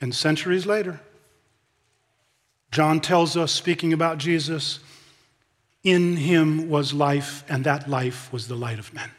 And 0.00 0.14
centuries 0.14 0.64
later, 0.64 1.00
John 2.70 3.00
tells 3.00 3.36
us, 3.36 3.50
speaking 3.50 3.92
about 3.92 4.18
Jesus, 4.18 4.78
in 5.82 6.16
him 6.16 6.68
was 6.68 6.92
life, 6.92 7.44
and 7.48 7.64
that 7.64 7.88
life 7.88 8.32
was 8.32 8.46
the 8.46 8.54
light 8.54 8.78
of 8.78 8.92
men. 8.94 9.10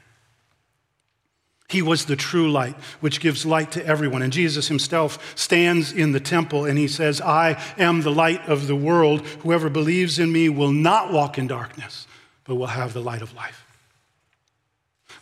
He 1.69 1.81
was 1.83 2.05
the 2.05 2.15
true 2.15 2.51
light, 2.51 2.75
which 2.99 3.19
gives 3.19 3.45
light 3.45 3.71
to 3.73 3.85
everyone. 3.85 4.23
And 4.23 4.33
Jesus 4.33 4.67
himself 4.67 5.37
stands 5.37 5.91
in 5.91 6.13
the 6.13 6.19
temple 6.19 6.65
and 6.65 6.79
he 6.79 6.87
says, 6.87 7.21
I 7.21 7.61
am 7.77 8.01
the 8.01 8.11
light 8.11 8.41
of 8.49 8.65
the 8.65 8.75
world. 8.75 9.21
Whoever 9.43 9.69
believes 9.69 10.17
in 10.17 10.31
me 10.31 10.49
will 10.49 10.71
not 10.71 11.13
walk 11.13 11.37
in 11.37 11.45
darkness, 11.45 12.07
but 12.49 12.55
will 12.55 12.67
have 12.67 12.93
the 12.93 13.01
light 13.01 13.21
of 13.21 13.33
life. 13.35 13.63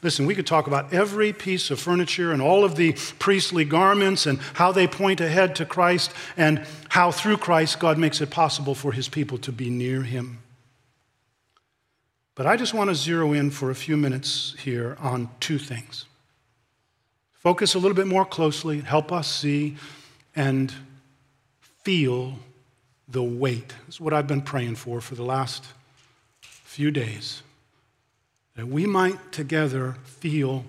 Listen, 0.01 0.25
we 0.25 0.33
could 0.33 0.47
talk 0.47 0.67
about 0.67 0.93
every 0.93 1.33
piece 1.33 1.69
of 1.69 1.79
furniture 1.79 2.31
and 2.31 2.41
all 2.41 2.63
of 2.63 2.77
the 2.77 2.93
priestly 3.19 3.65
garments 3.65 4.25
and 4.25 4.39
how 4.53 4.71
they 4.71 4.87
point 4.87 5.19
ahead 5.19 5.55
to 5.57 5.65
Christ 5.65 6.11
and 6.37 6.65
how 6.89 7.11
through 7.11 7.37
Christ 7.37 7.79
God 7.79 7.97
makes 7.97 8.21
it 8.21 8.29
possible 8.29 8.73
for 8.73 8.93
his 8.93 9.09
people 9.09 9.37
to 9.39 9.51
be 9.51 9.69
near 9.69 10.03
him. 10.03 10.39
But 12.33 12.47
I 12.47 12.55
just 12.55 12.73
want 12.73 12.89
to 12.91 12.95
zero 12.95 13.33
in 13.33 13.51
for 13.51 13.71
a 13.71 13.75
few 13.75 13.97
minutes 13.97 14.55
here 14.59 14.95
on 15.01 15.29
two 15.41 15.57
things. 15.57 16.05
Focus 17.33 17.75
a 17.75 17.79
little 17.79 17.95
bit 17.95 18.07
more 18.07 18.25
closely, 18.25 18.79
help 18.79 19.11
us 19.11 19.29
see 19.29 19.75
and 20.33 20.73
feel 21.83 22.39
the 23.09 23.23
weight. 23.23 23.73
This 23.85 23.95
is 23.95 24.01
what 24.01 24.13
I've 24.13 24.27
been 24.27 24.41
praying 24.41 24.75
for 24.75 25.01
for 25.01 25.15
the 25.15 25.23
last 25.23 25.65
few 26.77 26.91
days, 26.91 27.41
that 28.55 28.67
we 28.67 28.85
might 28.85 29.31
together 29.31 29.95
feel 30.03 30.63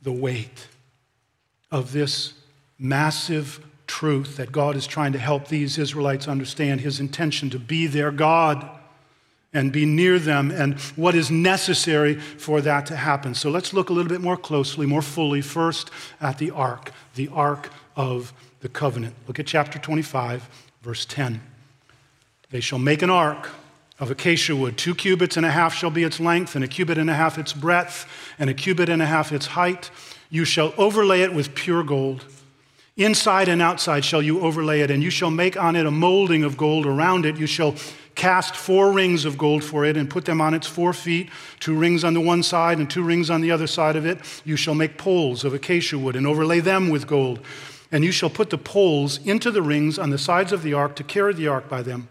the 0.00 0.10
weight 0.10 0.68
of 1.70 1.92
this 1.92 2.32
massive 2.78 3.62
truth 3.86 4.38
that 4.38 4.50
God 4.52 4.74
is 4.74 4.86
trying 4.86 5.12
to 5.12 5.18
help 5.18 5.48
these 5.48 5.76
Israelites 5.76 6.26
understand 6.26 6.80
his 6.80 6.98
intention 6.98 7.50
to 7.50 7.58
be 7.58 7.86
their 7.86 8.10
God 8.10 8.70
and 9.52 9.70
be 9.70 9.84
near 9.84 10.18
them 10.18 10.50
and 10.50 10.80
what 10.96 11.14
is 11.14 11.30
necessary 11.30 12.14
for 12.14 12.62
that 12.62 12.86
to 12.86 12.96
happen. 12.96 13.34
So 13.34 13.50
let's 13.50 13.74
look 13.74 13.90
a 13.90 13.92
little 13.92 14.08
bit 14.08 14.22
more 14.22 14.38
closely, 14.38 14.86
more 14.86 15.02
fully, 15.02 15.42
first 15.42 15.90
at 16.22 16.38
the 16.38 16.52
ark, 16.52 16.90
the 17.16 17.28
ark 17.28 17.68
of 17.96 18.32
the 18.60 18.70
covenant. 18.70 19.14
Look 19.28 19.38
at 19.38 19.46
chapter 19.46 19.78
25, 19.78 20.48
verse 20.80 21.04
10. 21.04 21.42
They 22.48 22.60
shall 22.60 22.78
make 22.78 23.02
an 23.02 23.10
ark 23.10 23.50
of 24.00 24.10
acacia 24.10 24.56
wood. 24.56 24.76
Two 24.76 24.94
cubits 24.94 25.36
and 25.36 25.46
a 25.46 25.50
half 25.50 25.74
shall 25.74 25.90
be 25.90 26.02
its 26.02 26.18
length, 26.18 26.56
and 26.56 26.64
a 26.64 26.68
cubit 26.68 26.98
and 26.98 27.10
a 27.10 27.14
half 27.14 27.38
its 27.38 27.52
breadth, 27.52 28.06
and 28.38 28.50
a 28.50 28.54
cubit 28.54 28.88
and 28.88 29.02
a 29.02 29.06
half 29.06 29.30
its 29.30 29.46
height. 29.46 29.90
You 30.30 30.44
shall 30.44 30.72
overlay 30.78 31.20
it 31.20 31.34
with 31.34 31.54
pure 31.54 31.84
gold. 31.84 32.24
Inside 32.96 33.48
and 33.48 33.62
outside 33.62 34.04
shall 34.04 34.22
you 34.22 34.40
overlay 34.40 34.80
it, 34.80 34.90
and 34.90 35.02
you 35.02 35.10
shall 35.10 35.30
make 35.30 35.56
on 35.56 35.76
it 35.76 35.86
a 35.86 35.90
molding 35.90 36.42
of 36.42 36.56
gold 36.56 36.86
around 36.86 37.26
it. 37.26 37.36
You 37.36 37.46
shall 37.46 37.74
cast 38.14 38.56
four 38.56 38.92
rings 38.92 39.24
of 39.24 39.38
gold 39.38 39.62
for 39.62 39.84
it 39.84 39.96
and 39.96 40.10
put 40.10 40.24
them 40.24 40.40
on 40.40 40.52
its 40.52 40.66
four 40.66 40.92
feet, 40.92 41.30
two 41.60 41.74
rings 41.74 42.04
on 42.04 42.14
the 42.14 42.20
one 42.20 42.42
side 42.42 42.78
and 42.78 42.90
two 42.90 43.02
rings 43.02 43.30
on 43.30 43.40
the 43.40 43.50
other 43.50 43.66
side 43.66 43.96
of 43.96 44.04
it. 44.04 44.18
You 44.44 44.56
shall 44.56 44.74
make 44.74 44.98
poles 44.98 45.44
of 45.44 45.54
acacia 45.54 45.98
wood 45.98 46.16
and 46.16 46.26
overlay 46.26 46.60
them 46.60 46.90
with 46.90 47.06
gold. 47.06 47.40
And 47.92 48.04
you 48.04 48.12
shall 48.12 48.30
put 48.30 48.50
the 48.50 48.58
poles 48.58 49.24
into 49.26 49.50
the 49.50 49.62
rings 49.62 49.98
on 49.98 50.10
the 50.10 50.18
sides 50.18 50.52
of 50.52 50.62
the 50.62 50.74
ark 50.74 50.96
to 50.96 51.04
carry 51.04 51.32
the 51.32 51.48
ark 51.48 51.68
by 51.68 51.82
them. 51.82 52.08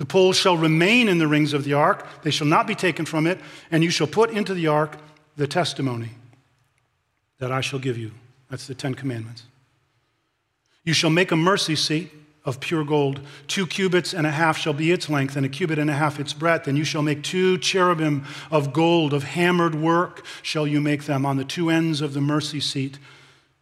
The 0.00 0.06
poles 0.06 0.38
shall 0.38 0.56
remain 0.56 1.10
in 1.10 1.18
the 1.18 1.28
rings 1.28 1.52
of 1.52 1.64
the 1.64 1.74
ark, 1.74 2.06
they 2.22 2.30
shall 2.30 2.46
not 2.46 2.66
be 2.66 2.74
taken 2.74 3.04
from 3.04 3.26
it, 3.26 3.38
and 3.70 3.84
you 3.84 3.90
shall 3.90 4.06
put 4.06 4.30
into 4.30 4.54
the 4.54 4.66
ark 4.66 4.96
the 5.36 5.46
testimony 5.46 6.12
that 7.38 7.52
I 7.52 7.60
shall 7.60 7.78
give 7.78 7.98
you. 7.98 8.12
That's 8.48 8.66
the 8.66 8.74
Ten 8.74 8.94
Commandments. 8.94 9.42
You 10.84 10.94
shall 10.94 11.10
make 11.10 11.32
a 11.32 11.36
mercy 11.36 11.76
seat 11.76 12.10
of 12.46 12.60
pure 12.60 12.82
gold. 12.82 13.20
Two 13.46 13.66
cubits 13.66 14.14
and 14.14 14.26
a 14.26 14.30
half 14.30 14.56
shall 14.56 14.72
be 14.72 14.90
its 14.90 15.10
length, 15.10 15.36
and 15.36 15.44
a 15.44 15.50
cubit 15.50 15.78
and 15.78 15.90
a 15.90 15.94
half 15.94 16.18
its 16.18 16.32
breadth. 16.32 16.66
And 16.66 16.78
you 16.78 16.84
shall 16.84 17.02
make 17.02 17.22
two 17.22 17.58
cherubim 17.58 18.24
of 18.50 18.72
gold, 18.72 19.12
of 19.12 19.24
hammered 19.24 19.74
work 19.74 20.24
shall 20.40 20.66
you 20.66 20.80
make 20.80 21.04
them 21.04 21.26
on 21.26 21.36
the 21.36 21.44
two 21.44 21.68
ends 21.68 22.00
of 22.00 22.14
the 22.14 22.22
mercy 22.22 22.60
seat. 22.60 22.98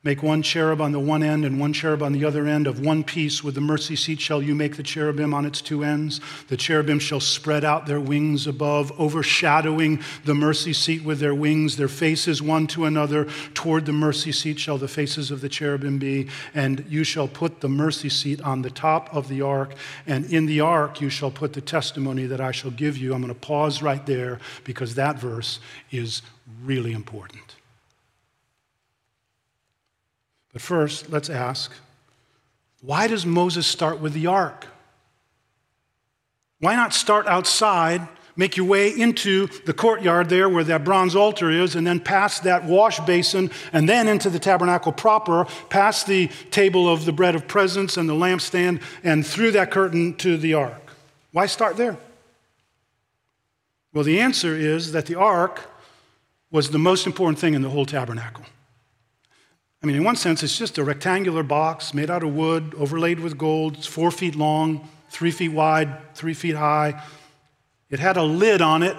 Make 0.04 0.22
one 0.22 0.42
cherub 0.42 0.80
on 0.80 0.92
the 0.92 1.00
one 1.00 1.24
end 1.24 1.44
and 1.44 1.58
one 1.58 1.72
cherub 1.72 2.04
on 2.04 2.12
the 2.12 2.24
other 2.24 2.46
end. 2.46 2.68
Of 2.68 2.78
one 2.78 3.02
piece 3.02 3.42
with 3.42 3.56
the 3.56 3.60
mercy 3.60 3.96
seat 3.96 4.20
shall 4.20 4.40
you 4.40 4.54
make 4.54 4.76
the 4.76 4.84
cherubim 4.84 5.34
on 5.34 5.44
its 5.44 5.60
two 5.60 5.82
ends. 5.82 6.20
The 6.46 6.56
cherubim 6.56 7.00
shall 7.00 7.18
spread 7.18 7.64
out 7.64 7.86
their 7.86 7.98
wings 7.98 8.46
above, 8.46 8.92
overshadowing 9.00 10.00
the 10.24 10.36
mercy 10.36 10.72
seat 10.72 11.02
with 11.02 11.18
their 11.18 11.34
wings. 11.34 11.76
Their 11.76 11.88
faces 11.88 12.40
one 12.40 12.68
to 12.68 12.84
another. 12.84 13.24
Toward 13.54 13.86
the 13.86 13.92
mercy 13.92 14.30
seat 14.30 14.60
shall 14.60 14.78
the 14.78 14.86
faces 14.86 15.32
of 15.32 15.40
the 15.40 15.48
cherubim 15.48 15.98
be. 15.98 16.28
And 16.54 16.84
you 16.88 17.02
shall 17.02 17.26
put 17.26 17.60
the 17.60 17.68
mercy 17.68 18.08
seat 18.08 18.40
on 18.42 18.62
the 18.62 18.70
top 18.70 19.12
of 19.12 19.26
the 19.26 19.42
ark. 19.42 19.74
And 20.06 20.26
in 20.26 20.46
the 20.46 20.60
ark 20.60 21.00
you 21.00 21.10
shall 21.10 21.32
put 21.32 21.54
the 21.54 21.60
testimony 21.60 22.26
that 22.26 22.40
I 22.40 22.52
shall 22.52 22.70
give 22.70 22.96
you. 22.96 23.14
I'm 23.14 23.20
going 23.20 23.34
to 23.34 23.40
pause 23.40 23.82
right 23.82 24.06
there 24.06 24.38
because 24.62 24.94
that 24.94 25.18
verse 25.18 25.58
is 25.90 26.22
really 26.62 26.92
important. 26.92 27.57
But 30.52 30.62
first, 30.62 31.10
let's 31.10 31.30
ask 31.30 31.72
why 32.80 33.08
does 33.08 33.26
Moses 33.26 33.66
start 33.66 34.00
with 34.00 34.12
the 34.12 34.28
ark? 34.28 34.66
Why 36.60 36.74
not 36.76 36.94
start 36.94 37.26
outside, 37.26 38.06
make 38.36 38.56
your 38.56 38.66
way 38.66 38.90
into 38.90 39.48
the 39.66 39.72
courtyard 39.72 40.28
there 40.28 40.48
where 40.48 40.64
that 40.64 40.84
bronze 40.84 41.16
altar 41.16 41.50
is, 41.50 41.74
and 41.74 41.86
then 41.86 42.00
past 42.00 42.44
that 42.44 42.64
wash 42.64 43.00
basin, 43.00 43.50
and 43.72 43.88
then 43.88 44.06
into 44.06 44.30
the 44.30 44.38
tabernacle 44.38 44.92
proper, 44.92 45.44
past 45.68 46.06
the 46.06 46.28
table 46.50 46.88
of 46.88 47.04
the 47.04 47.12
bread 47.12 47.34
of 47.34 47.48
presence 47.48 47.96
and 47.96 48.08
the 48.08 48.14
lampstand, 48.14 48.80
and 49.02 49.26
through 49.26 49.52
that 49.52 49.70
curtain 49.70 50.14
to 50.14 50.36
the 50.36 50.54
ark? 50.54 50.92
Why 51.32 51.46
start 51.46 51.76
there? 51.76 51.96
Well, 53.92 54.04
the 54.04 54.20
answer 54.20 54.54
is 54.54 54.92
that 54.92 55.06
the 55.06 55.16
ark 55.16 55.68
was 56.50 56.70
the 56.70 56.78
most 56.78 57.06
important 57.06 57.38
thing 57.38 57.54
in 57.54 57.62
the 57.62 57.70
whole 57.70 57.86
tabernacle. 57.86 58.44
I 59.82 59.86
mean, 59.86 59.96
in 59.96 60.04
one 60.04 60.16
sense, 60.16 60.42
it's 60.42 60.58
just 60.58 60.78
a 60.78 60.84
rectangular 60.84 61.44
box 61.44 61.94
made 61.94 62.10
out 62.10 62.24
of 62.24 62.34
wood, 62.34 62.74
overlaid 62.76 63.20
with 63.20 63.38
gold. 63.38 63.76
It's 63.76 63.86
four 63.86 64.10
feet 64.10 64.34
long, 64.34 64.88
three 65.08 65.30
feet 65.30 65.50
wide, 65.50 66.14
three 66.14 66.34
feet 66.34 66.56
high. 66.56 67.00
It 67.88 68.00
had 68.00 68.16
a 68.16 68.24
lid 68.24 68.60
on 68.60 68.82
it, 68.82 68.96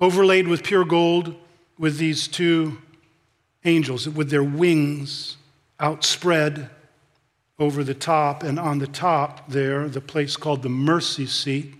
overlaid 0.00 0.46
with 0.46 0.62
pure 0.62 0.84
gold, 0.84 1.34
with 1.76 1.98
these 1.98 2.28
two 2.28 2.78
angels 3.64 4.08
with 4.08 4.30
their 4.30 4.44
wings 4.44 5.36
outspread 5.80 6.70
over 7.58 7.82
the 7.82 7.94
top. 7.94 8.44
And 8.44 8.58
on 8.58 8.78
the 8.78 8.86
top, 8.86 9.48
there, 9.48 9.88
the 9.88 10.00
place 10.00 10.36
called 10.36 10.62
the 10.62 10.68
mercy 10.68 11.26
seat 11.26 11.74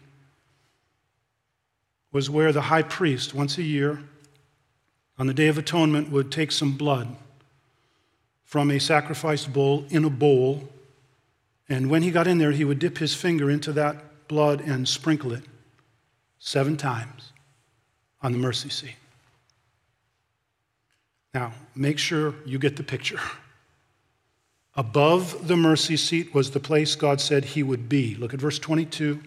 was 2.11 2.29
where 2.29 2.53
the 2.53 2.63
high 2.63 2.83
priest, 2.83 3.35
once 3.35 3.57
a 3.59 3.63
year, 3.63 4.03
on 5.19 5.27
the 5.27 5.35
Day 5.35 5.47
of 5.47 5.59
Atonement, 5.59 6.11
would 6.11 6.33
take 6.33 6.51
some 6.51 6.77
blood 6.77 7.17
from 8.49 8.71
a 8.71 8.81
sacrificed 8.81 9.53
bull 9.53 9.85
in 9.91 10.07
a 10.07 10.11
bowl. 10.11 10.67
And 11.69 11.91
when 11.91 12.03
he 12.03 12.11
got 12.11 12.27
in 12.27 12.39
there, 12.39 12.51
he 12.51 12.65
would 12.65 12.79
dip 12.79 12.97
his 12.97 13.15
finger 13.15 13.51
into 13.51 13.73
that 13.75 14.27
blood 14.27 14.63
and 14.63 14.89
sprinkle 14.89 15.35
it 15.35 15.43
seven 16.39 16.79
times 16.79 17.33
on 18.23 18.33
the 18.33 18.39
mercy 18.39 18.71
seat. 18.71 18.97
Now, 21.35 21.53
make 21.75 21.99
sure 21.99 22.35
you 22.47 22.59
get 22.59 22.77
the 22.77 22.83
picture. 22.83 23.21
Above 24.75 25.47
the 25.47 25.57
mercy 25.57 25.99
seat 25.99 26.33
was 26.33 26.51
the 26.51 26.61
place 26.61 26.97
God 26.97 27.21
said 27.21 27.45
he 27.45 27.63
would 27.63 27.87
be. 27.87 28.15
Look 28.15 28.33
at 28.33 28.41
verse 28.41 28.59
22. 28.59 29.21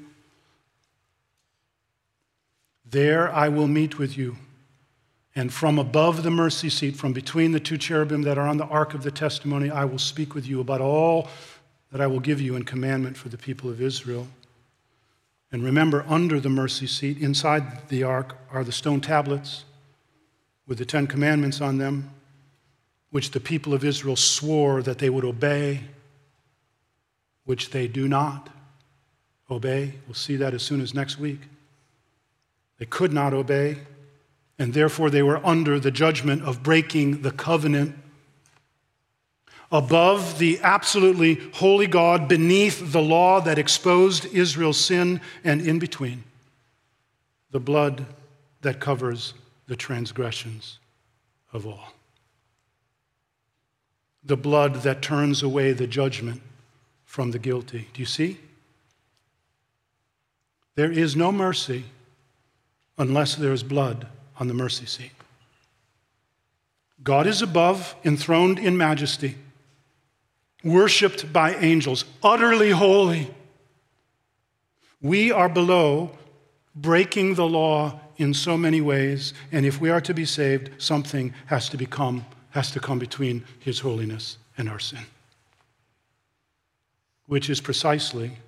There 2.89 3.31
I 3.31 3.49
will 3.49 3.67
meet 3.67 3.99
with 3.99 4.17
you 4.17 4.37
and 5.35 5.53
from 5.53 5.79
above 5.79 6.23
the 6.23 6.31
mercy 6.31 6.69
seat, 6.69 6.95
from 6.97 7.13
between 7.13 7.53
the 7.53 7.59
two 7.59 7.77
cherubim 7.77 8.23
that 8.23 8.37
are 8.37 8.47
on 8.47 8.57
the 8.57 8.65
ark 8.65 8.93
of 8.93 9.03
the 9.03 9.11
testimony, 9.11 9.69
I 9.69 9.85
will 9.85 9.97
speak 9.97 10.35
with 10.35 10.45
you 10.45 10.59
about 10.59 10.81
all 10.81 11.29
that 11.91 12.01
I 12.01 12.07
will 12.07 12.19
give 12.19 12.41
you 12.41 12.55
in 12.55 12.63
commandment 12.63 13.15
for 13.15 13.29
the 13.29 13.37
people 13.37 13.69
of 13.69 13.81
Israel. 13.81 14.27
And 15.51 15.63
remember, 15.63 16.05
under 16.07 16.39
the 16.39 16.49
mercy 16.49 16.87
seat, 16.87 17.17
inside 17.17 17.89
the 17.89 18.03
ark, 18.03 18.37
are 18.51 18.63
the 18.63 18.71
stone 18.71 19.01
tablets 19.01 19.65
with 20.67 20.77
the 20.77 20.85
Ten 20.85 21.07
Commandments 21.07 21.61
on 21.61 21.77
them, 21.77 22.11
which 23.09 23.31
the 23.31 23.39
people 23.39 23.73
of 23.73 23.83
Israel 23.83 24.15
swore 24.15 24.81
that 24.81 24.97
they 24.99 25.09
would 25.09 25.25
obey, 25.25 25.81
which 27.45 27.71
they 27.71 27.87
do 27.87 28.07
not 28.07 28.49
obey. 29.49 29.95
We'll 30.07 30.15
see 30.15 30.37
that 30.37 30.53
as 30.53 30.63
soon 30.63 30.81
as 30.81 30.93
next 30.93 31.19
week. 31.19 31.39
They 32.79 32.85
could 32.85 33.11
not 33.11 33.33
obey 33.33 33.77
and 34.61 34.75
therefore 34.75 35.09
they 35.09 35.23
were 35.23 35.43
under 35.43 35.79
the 35.79 35.89
judgment 35.89 36.43
of 36.43 36.61
breaking 36.61 37.23
the 37.23 37.31
covenant. 37.31 37.95
Above 39.71 40.37
the 40.37 40.59
absolutely 40.61 41.33
holy 41.53 41.87
God, 41.87 42.27
beneath 42.27 42.91
the 42.91 43.01
law 43.01 43.41
that 43.41 43.57
exposed 43.57 44.25
Israel's 44.25 44.79
sin, 44.79 45.19
and 45.43 45.61
in 45.61 45.79
between, 45.79 46.23
the 47.49 47.59
blood 47.59 48.05
that 48.61 48.79
covers 48.79 49.33
the 49.65 49.75
transgressions 49.75 50.77
of 51.51 51.65
all. 51.65 51.93
The 54.23 54.37
blood 54.37 54.83
that 54.83 55.01
turns 55.01 55.41
away 55.41 55.71
the 55.71 55.87
judgment 55.87 56.39
from 57.03 57.31
the 57.31 57.39
guilty. 57.39 57.87
Do 57.95 57.99
you 57.99 58.05
see? 58.05 58.37
There 60.75 60.91
is 60.91 61.15
no 61.15 61.31
mercy 61.31 61.85
unless 62.99 63.33
there 63.33 63.53
is 63.53 63.63
blood 63.63 64.05
on 64.41 64.47
the 64.47 64.53
mercy 64.55 64.87
seat. 64.87 65.11
God 67.03 67.27
is 67.27 67.43
above, 67.43 67.95
enthroned 68.03 68.57
in 68.57 68.75
majesty, 68.75 69.35
worshiped 70.63 71.31
by 71.31 71.53
angels, 71.53 72.05
utterly 72.23 72.71
holy. 72.71 73.29
We 74.99 75.31
are 75.31 75.47
below, 75.47 76.17
breaking 76.75 77.35
the 77.35 77.45
law 77.45 77.99
in 78.17 78.33
so 78.33 78.57
many 78.57 78.81
ways, 78.81 79.35
and 79.51 79.63
if 79.63 79.79
we 79.79 79.91
are 79.91 80.01
to 80.01 80.13
be 80.13 80.25
saved, 80.25 80.71
something 80.79 81.35
has 81.45 81.69
to 81.69 81.77
become 81.77 82.25
has 82.49 82.71
to 82.71 82.79
come 82.81 82.99
between 82.99 83.45
his 83.59 83.79
holiness 83.79 84.37
and 84.57 84.67
our 84.67 84.79
sin. 84.79 85.05
Which 87.27 87.49
is 87.49 87.61
precisely 87.61 88.39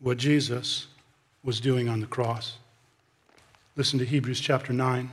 what 0.00 0.18
Jesus 0.18 0.88
was 1.42 1.60
doing 1.60 1.88
on 1.88 2.00
the 2.00 2.06
cross. 2.06 2.58
Listen 3.80 3.98
to 3.98 4.04
Hebrews 4.04 4.40
chapter 4.40 4.74
9. 4.74 5.10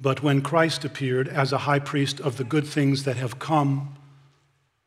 But 0.00 0.22
when 0.22 0.40
Christ 0.40 0.84
appeared 0.84 1.26
as 1.26 1.52
a 1.52 1.58
high 1.58 1.80
priest 1.80 2.20
of 2.20 2.36
the 2.36 2.44
good 2.44 2.64
things 2.64 3.02
that 3.02 3.16
have 3.16 3.40
come, 3.40 3.96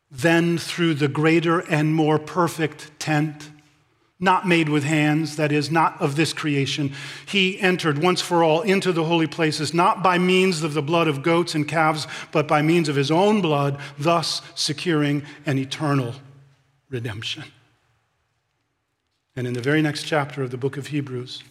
then 0.10 0.58
through 0.58 0.94
the 0.94 1.10
greater 1.10 1.60
and 1.60 1.94
more 1.94 2.18
perfect 2.18 2.98
tent, 3.00 3.50
not 4.18 4.48
made 4.48 4.70
with 4.70 4.86
hands, 4.86 5.36
that 5.36 5.52
is, 5.52 5.70
not 5.70 6.02
of 6.02 6.16
this 6.16 6.32
creation, 6.32 6.94
he 7.26 7.60
entered 7.60 7.98
once 7.98 8.22
for 8.22 8.46
all 8.46 8.62
into 8.62 8.94
the 8.94 9.04
holy 9.04 9.28
places, 9.28 9.74
not 9.74 10.02
by 10.02 10.18
means 10.18 10.64
of 10.64 10.74
the 10.74 10.82
blood 10.82 11.10
of 11.10 11.24
goats 11.24 11.54
and 11.54 11.68
calves, 11.68 12.08
but 12.32 12.48
by 12.48 12.62
means 12.62 12.88
of 12.88 12.96
his 12.96 13.12
own 13.12 13.42
blood, 13.42 13.78
thus 14.00 14.42
securing 14.56 15.22
an 15.46 15.58
eternal 15.58 16.16
redemption. 16.90 17.44
And 19.36 19.46
in 19.46 19.52
the 19.52 19.62
very 19.62 19.82
next 19.82 20.04
chapter 20.04 20.42
of 20.44 20.52
the 20.52 20.58
book 20.58 20.78
of 20.78 20.88
Hebrews, 20.88 21.44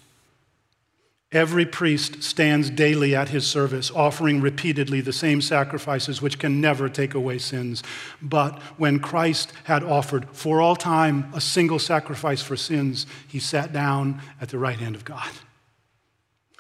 Every 1.33 1.65
priest 1.65 2.25
stands 2.25 2.71
daily 2.71 3.15
at 3.15 3.29
his 3.29 3.47
service, 3.47 3.93
offering 3.93 4.41
repeatedly 4.41 5.01
the 5.01 5.13
same 5.13 5.41
sacrifices 5.41 6.21
which 6.21 6.41
can 6.41 6.61
never 6.61 6.89
take 6.89 7.15
away 7.15 7.39
sins. 7.39 7.85
But 8.21 8.61
when 8.79 8.99
Christ 8.99 9.53
had 9.65 9.85
offered 9.85 10.29
for 10.33 10.61
all 10.61 10.75
time 10.75 11.31
a 11.33 11.41
single 11.41 11.79
sacrifice 11.79 12.43
for 12.43 12.57
sins, 12.57 13.07
he 13.29 13.39
sat 13.39 13.73
down 13.73 14.21
at 14.41 14.49
the 14.49 14.59
right 14.59 14.79
hand 14.79 14.97
of 14.97 15.05
God. 15.05 15.31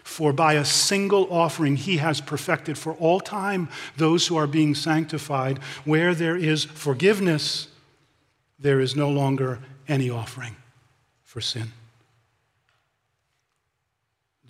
For 0.04 0.32
by 0.32 0.54
a 0.54 0.64
single 0.64 1.32
offering, 1.32 1.74
he 1.74 1.96
has 1.96 2.20
perfected 2.20 2.78
for 2.78 2.94
all 2.94 3.18
time 3.18 3.68
those 3.96 4.28
who 4.28 4.36
are 4.36 4.46
being 4.46 4.76
sanctified. 4.76 5.58
Where 5.84 6.14
there 6.14 6.36
is 6.36 6.64
forgiveness, 6.64 7.66
there 8.58 8.80
is 8.80 8.94
no 8.94 9.10
longer 9.10 9.58
any 9.88 10.10
offering 10.10 10.54
for 11.24 11.40
sin. 11.40 11.72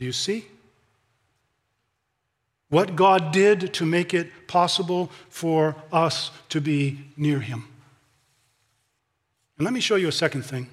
Do 0.01 0.07
you 0.07 0.13
see? 0.13 0.47
What 2.71 2.97
God 2.97 3.33
did 3.33 3.75
to 3.75 3.85
make 3.85 4.15
it 4.15 4.49
possible 4.49 5.11
for 5.29 5.77
us 5.93 6.31
to 6.49 6.61
be 6.61 7.01
near 7.17 7.41
Him. 7.41 7.65
And 9.59 9.65
let 9.67 9.75
me 9.75 9.81
show 9.81 9.97
you 9.97 10.09
a 10.09 10.13
second 10.13 10.43
thing. 10.43 10.69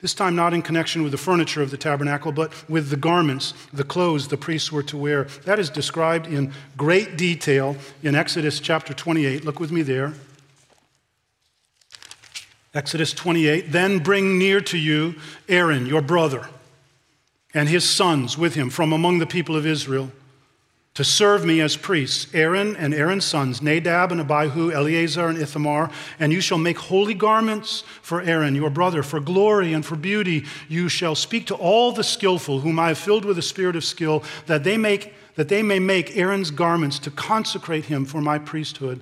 This 0.00 0.12
time, 0.12 0.36
not 0.36 0.52
in 0.52 0.60
connection 0.60 1.02
with 1.02 1.12
the 1.12 1.18
furniture 1.18 1.62
of 1.62 1.70
the 1.70 1.78
tabernacle, 1.78 2.32
but 2.32 2.52
with 2.68 2.90
the 2.90 2.98
garments, 2.98 3.54
the 3.72 3.82
clothes 3.82 4.28
the 4.28 4.36
priests 4.36 4.70
were 4.70 4.82
to 4.82 4.96
wear. 4.98 5.24
That 5.46 5.58
is 5.58 5.70
described 5.70 6.26
in 6.26 6.52
great 6.76 7.16
detail 7.16 7.76
in 8.02 8.14
Exodus 8.14 8.60
chapter 8.60 8.92
28. 8.92 9.42
Look 9.46 9.58
with 9.58 9.72
me 9.72 9.80
there. 9.80 10.12
Exodus 12.74 13.14
28 13.14 13.72
Then 13.72 14.00
bring 14.00 14.36
near 14.36 14.60
to 14.60 14.76
you 14.76 15.14
Aaron, 15.48 15.86
your 15.86 16.02
brother, 16.02 16.46
and 17.56 17.70
his 17.70 17.88
sons 17.88 18.36
with 18.36 18.54
him 18.54 18.68
from 18.68 18.92
among 18.92 19.18
the 19.18 19.26
people 19.26 19.56
of 19.56 19.66
Israel 19.66 20.12
to 20.92 21.02
serve 21.02 21.44
me 21.44 21.60
as 21.60 21.74
priests 21.74 22.26
Aaron 22.34 22.76
and 22.76 22.92
Aaron's 22.92 23.24
sons, 23.24 23.62
Nadab 23.62 24.12
and 24.12 24.20
Abihu, 24.20 24.70
Eleazar 24.70 25.28
and 25.28 25.38
Ithamar. 25.38 25.90
And 26.18 26.32
you 26.32 26.42
shall 26.42 26.58
make 26.58 26.76
holy 26.76 27.14
garments 27.14 27.82
for 28.02 28.20
Aaron, 28.20 28.54
your 28.54 28.68
brother, 28.68 29.02
for 29.02 29.20
glory 29.20 29.72
and 29.72 29.84
for 29.84 29.96
beauty. 29.96 30.44
You 30.68 30.90
shall 30.90 31.14
speak 31.14 31.46
to 31.46 31.54
all 31.54 31.92
the 31.92 32.04
skillful, 32.04 32.60
whom 32.60 32.78
I 32.78 32.88
have 32.88 32.98
filled 32.98 33.24
with 33.24 33.36
the 33.36 33.42
spirit 33.42 33.74
of 33.74 33.84
skill, 33.84 34.22
that 34.46 34.62
they, 34.62 34.76
make, 34.76 35.14
that 35.36 35.48
they 35.48 35.62
may 35.62 35.78
make 35.78 36.16
Aaron's 36.16 36.50
garments 36.50 36.98
to 37.00 37.10
consecrate 37.10 37.86
him 37.86 38.04
for 38.04 38.20
my 38.20 38.38
priesthood. 38.38 39.00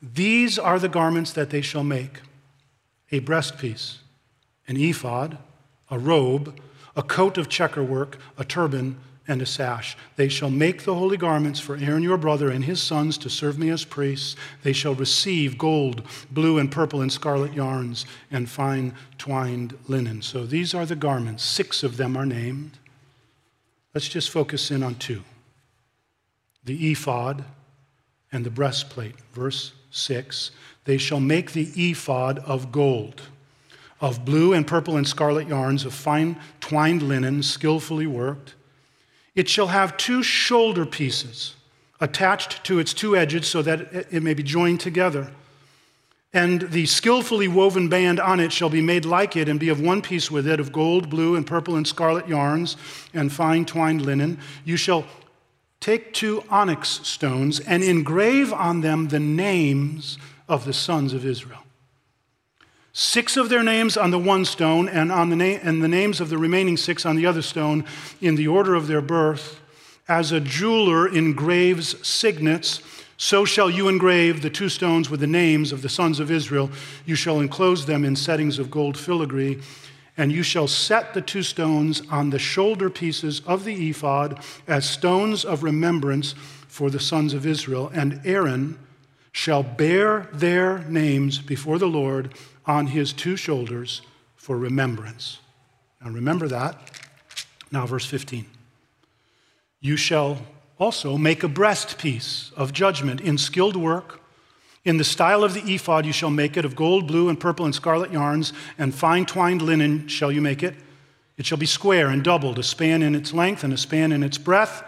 These 0.00 0.56
are 0.56 0.78
the 0.78 0.88
garments 0.88 1.32
that 1.32 1.50
they 1.50 1.62
shall 1.62 1.84
make 1.84 2.20
a 3.10 3.20
breastpiece, 3.20 3.98
an 4.68 4.76
ephod, 4.76 5.38
a 5.90 5.98
robe, 5.98 6.60
a 6.98 7.02
coat 7.02 7.38
of 7.38 7.48
checkerwork, 7.48 8.18
a 8.36 8.44
turban, 8.44 8.98
and 9.28 9.40
a 9.40 9.46
sash. 9.46 9.96
They 10.16 10.28
shall 10.28 10.50
make 10.50 10.82
the 10.82 10.96
holy 10.96 11.16
garments 11.16 11.60
for 11.60 11.76
Aaron 11.76 12.02
your 12.02 12.16
brother 12.16 12.50
and 12.50 12.64
his 12.64 12.82
sons 12.82 13.16
to 13.18 13.30
serve 13.30 13.56
me 13.56 13.68
as 13.70 13.84
priests. 13.84 14.34
They 14.62 14.72
shall 14.72 14.94
receive 14.94 15.56
gold, 15.56 16.02
blue, 16.30 16.58
and 16.58 16.72
purple, 16.72 17.00
and 17.00 17.12
scarlet 17.12 17.54
yarns, 17.54 18.04
and 18.32 18.48
fine 18.48 18.94
twined 19.16 19.78
linen. 19.86 20.22
So 20.22 20.44
these 20.44 20.74
are 20.74 20.84
the 20.84 20.96
garments. 20.96 21.44
Six 21.44 21.84
of 21.84 21.98
them 21.98 22.16
are 22.16 22.26
named. 22.26 22.78
Let's 23.94 24.08
just 24.08 24.30
focus 24.30 24.70
in 24.70 24.82
on 24.82 24.96
two 24.96 25.22
the 26.64 26.90
ephod 26.90 27.44
and 28.32 28.44
the 28.44 28.50
breastplate. 28.50 29.14
Verse 29.32 29.72
6 29.90 30.50
They 30.84 30.98
shall 30.98 31.20
make 31.20 31.52
the 31.52 31.70
ephod 31.76 32.40
of 32.40 32.72
gold, 32.72 33.22
of 34.00 34.24
blue 34.24 34.52
and 34.52 34.66
purple 34.66 34.96
and 34.96 35.06
scarlet 35.06 35.48
yarns, 35.48 35.84
of 35.84 35.94
fine 35.94 36.38
twined 36.60 37.02
linen, 37.02 37.42
skillfully 37.42 38.06
worked. 38.06 38.54
It 39.34 39.48
shall 39.48 39.68
have 39.68 39.96
two 39.96 40.22
shoulder 40.22 40.86
pieces 40.86 41.54
attached 42.00 42.62
to 42.64 42.78
its 42.78 42.94
two 42.94 43.16
edges 43.16 43.46
so 43.46 43.62
that 43.62 43.92
it 44.10 44.22
may 44.22 44.34
be 44.34 44.42
joined 44.42 44.80
together. 44.80 45.32
And 46.32 46.62
the 46.62 46.86
skillfully 46.86 47.48
woven 47.48 47.88
band 47.88 48.20
on 48.20 48.38
it 48.38 48.52
shall 48.52 48.68
be 48.68 48.82
made 48.82 49.04
like 49.04 49.34
it 49.34 49.48
and 49.48 49.58
be 49.58 49.70
of 49.70 49.80
one 49.80 50.02
piece 50.02 50.30
with 50.30 50.46
it, 50.46 50.60
of 50.60 50.72
gold, 50.72 51.08
blue, 51.08 51.34
and 51.34 51.46
purple 51.46 51.74
and 51.74 51.86
scarlet 51.86 52.28
yarns 52.28 52.76
and 53.14 53.32
fine 53.32 53.64
twined 53.64 54.02
linen. 54.02 54.38
You 54.64 54.76
shall 54.76 55.06
Take 55.80 56.12
two 56.12 56.42
onyx 56.50 57.00
stones 57.06 57.60
and 57.60 57.82
engrave 57.84 58.52
on 58.52 58.80
them 58.80 59.08
the 59.08 59.20
names 59.20 60.18
of 60.48 60.64
the 60.64 60.72
sons 60.72 61.12
of 61.12 61.24
Israel. 61.24 61.62
Six 63.00 63.36
of 63.36 63.48
their 63.48 63.62
names 63.62 63.96
on 63.96 64.10
the 64.10 64.18
one 64.18 64.44
stone, 64.44 64.88
and, 64.88 65.12
on 65.12 65.30
the, 65.30 65.36
na- 65.36 65.60
and 65.62 65.80
the 65.80 65.86
names 65.86 66.20
of 66.20 66.30
the 66.30 66.36
remaining 66.36 66.76
six 66.76 67.06
on 67.06 67.14
the 67.14 67.26
other 67.26 67.42
stone 67.42 67.84
in 68.20 68.34
the 68.34 68.48
order 68.48 68.74
of 68.74 68.88
their 68.88 69.00
birth. 69.00 69.60
As 70.08 70.32
a 70.32 70.40
jeweler 70.40 71.06
engraves 71.06 72.04
signets, 72.04 72.82
so 73.16 73.44
shall 73.44 73.70
you 73.70 73.86
engrave 73.86 74.42
the 74.42 74.50
two 74.50 74.68
stones 74.68 75.08
with 75.08 75.20
the 75.20 75.28
names 75.28 75.70
of 75.70 75.82
the 75.82 75.88
sons 75.88 76.18
of 76.18 76.28
Israel. 76.28 76.72
You 77.06 77.14
shall 77.14 77.38
enclose 77.38 77.86
them 77.86 78.04
in 78.04 78.16
settings 78.16 78.58
of 78.58 78.68
gold 78.68 78.98
filigree 78.98 79.60
and 80.16 80.32
you 80.32 80.42
shall 80.42 80.66
set 80.66 81.14
the 81.14 81.22
two 81.22 81.44
stones 81.44 82.02
on 82.10 82.30
the 82.30 82.38
shoulder 82.40 82.90
pieces 82.90 83.42
of 83.46 83.62
the 83.62 83.90
ephod 83.90 84.42
as 84.66 84.90
stones 84.90 85.44
of 85.44 85.62
remembrance 85.62 86.32
for 86.66 86.90
the 86.90 86.98
sons 86.98 87.32
of 87.32 87.46
Israel. 87.46 87.92
And 87.94 88.20
Aaron 88.24 88.76
shall 89.30 89.62
bear 89.62 90.28
their 90.32 90.80
names 90.88 91.38
before 91.38 91.78
the 91.78 91.86
Lord 91.86 92.34
on 92.68 92.86
his 92.88 93.12
two 93.12 93.34
shoulders 93.34 94.02
for 94.36 94.56
remembrance. 94.56 95.40
Now 96.00 96.10
remember 96.10 96.46
that. 96.46 96.78
Now, 97.72 97.86
verse 97.86 98.06
15. 98.06 98.46
You 99.80 99.96
shall 99.96 100.38
also 100.78 101.18
make 101.18 101.42
a 101.42 101.48
breastpiece 101.48 102.52
of 102.54 102.72
judgment 102.72 103.20
in 103.20 103.36
skilled 103.36 103.76
work 103.76 104.20
in 104.84 104.96
the 104.96 105.04
style 105.04 105.44
of 105.44 105.54
the 105.54 105.74
ephod 105.74 106.06
you 106.06 106.12
shall 106.12 106.30
make 106.30 106.56
it, 106.56 106.64
of 106.64 106.76
gold, 106.76 107.06
blue, 107.06 107.28
and 107.28 107.38
purple, 107.38 107.66
and 107.66 107.74
scarlet 107.74 108.12
yarns, 108.12 108.52
and 108.78 108.94
fine 108.94 109.26
twined 109.26 109.60
linen 109.60 110.08
shall 110.08 110.32
you 110.32 110.40
make 110.40 110.62
it. 110.62 110.74
It 111.36 111.44
shall 111.46 111.58
be 111.58 111.66
square 111.66 112.08
and 112.08 112.24
doubled, 112.24 112.58
a 112.58 112.62
span 112.62 113.02
in 113.02 113.14
its 113.14 113.34
length 113.34 113.64
and 113.64 113.72
a 113.72 113.76
span 113.76 114.12
in 114.12 114.22
its 114.22 114.38
breadth. 114.38 114.82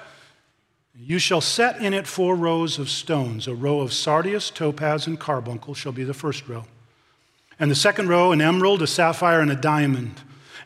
You 0.94 1.18
shall 1.18 1.40
set 1.40 1.80
in 1.82 1.92
it 1.92 2.06
four 2.06 2.34
rows 2.34 2.78
of 2.78 2.88
stones. 2.88 3.46
A 3.46 3.54
row 3.54 3.80
of 3.80 3.92
sardius, 3.92 4.50
topaz, 4.50 5.06
and 5.06 5.18
carbuncle 5.18 5.74
shall 5.74 5.92
be 5.92 6.04
the 6.04 6.14
first 6.14 6.48
row. 6.48 6.64
And 7.60 7.70
the 7.70 7.76
second 7.76 8.08
row, 8.08 8.32
an 8.32 8.40
emerald, 8.40 8.82
a 8.82 8.86
sapphire, 8.88 9.40
and 9.40 9.50
a 9.50 9.56
diamond 9.56 10.20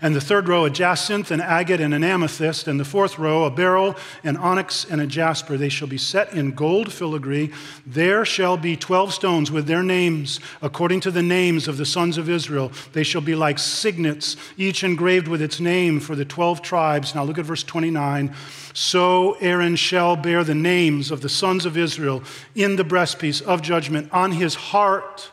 and 0.05 0.15
the 0.15 0.21
third 0.21 0.49
row 0.49 0.67
a 0.67 0.71
jacinth, 0.71 1.31
an 1.31 1.41
agate, 1.41 1.81
and 1.81 1.95
an 1.95 2.05
amethyst, 2.05 2.69
and 2.69 2.79
the 2.79 2.85
fourth 2.85 3.19
row 3.19 3.45
a 3.45 3.51
beryl, 3.51 3.97
an 4.23 4.37
onyx, 4.37 4.85
and 4.85 5.01
a 5.01 5.07
jasper. 5.07 5.57
They 5.57 5.71
shall 5.71 5.89
be 5.89 5.97
set 5.97 6.35
in 6.35 6.53
gold 6.53 6.93
filigree. 6.93 7.53
There 7.87 8.27
shall 8.27 8.59
be 8.59 8.77
twelve 8.77 9.15
stones 9.15 9.51
with 9.51 9.67
their 9.67 9.83
names, 9.83 10.41
according 10.61 11.01
to 11.01 11.11
the 11.11 11.23
names 11.23 11.69
of 11.69 11.79
the 11.79 11.87
sons 11.87 12.19
of 12.19 12.29
Israel. 12.29 12.71
They 12.93 13.03
shall 13.03 13.23
be 13.23 13.35
like 13.35 13.59
signets, 13.59 14.37
each 14.59 14.85
engraved 14.85 15.27
with 15.27 15.41
its 15.41 15.59
name 15.59 16.01
for 16.01 16.15
the 16.15 16.27
twelve 16.27 16.61
tribes. 16.61 17.15
Now 17.15 17.25
look 17.25 17.39
at 17.39 17.47
verse 17.47 17.63
29. 17.63 18.35
So 18.75 19.39
Aaron 19.41 19.77
shall 19.77 20.17
bear 20.17 20.45
the 20.45 20.55
names 20.55 21.11
of 21.11 21.23
the 21.23 21.31
sons 21.31 21.65
of 21.65 21.79
Israel 21.79 22.23
in 22.55 22.77
the 22.77 22.85
breastpiece 22.85 23.41
of 23.41 23.63
judgment 23.63 24.13
on 24.13 24.33
his 24.33 24.55
heart 24.55 25.31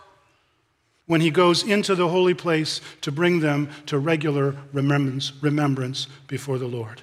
when 1.12 1.20
he 1.20 1.30
goes 1.30 1.62
into 1.64 1.94
the 1.94 2.08
holy 2.08 2.34
place 2.34 2.80
to 3.02 3.12
bring 3.12 3.42
them 3.42 3.70
to 3.86 4.00
regular 4.00 4.56
remembrance, 4.72 5.34
remembrance 5.42 6.08
before 6.28 6.58
the 6.58 6.70
Lord. 6.70 7.02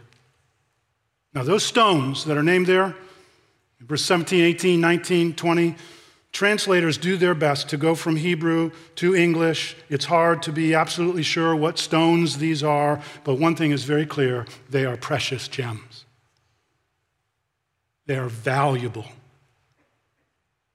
Now, 1.34 1.42
those 1.42 1.62
stones 1.62 2.24
that 2.24 2.38
are 2.38 2.42
named 2.42 2.68
there, 2.68 2.96
verse 3.82 4.02
17, 4.02 4.42
18, 4.42 4.80
19, 4.80 5.34
20, 5.34 5.74
translators 6.32 6.96
do 6.96 7.18
their 7.18 7.34
best 7.34 7.68
to 7.68 7.76
go 7.76 7.94
from 7.94 8.16
Hebrew 8.16 8.70
to 8.94 9.14
English. 9.14 9.76
It's 9.90 10.06
hard 10.06 10.42
to 10.44 10.52
be 10.52 10.74
absolutely 10.74 11.22
sure 11.22 11.54
what 11.54 11.78
stones 11.78 12.38
these 12.38 12.62
are, 12.62 13.02
but 13.24 13.34
one 13.34 13.56
thing 13.56 13.72
is 13.72 13.84
very 13.84 14.06
clear 14.06 14.46
they 14.70 14.86
are 14.86 14.96
precious 14.96 15.48
gems. 15.48 16.06
They 18.06 18.16
are 18.16 18.30
valuable, 18.30 19.08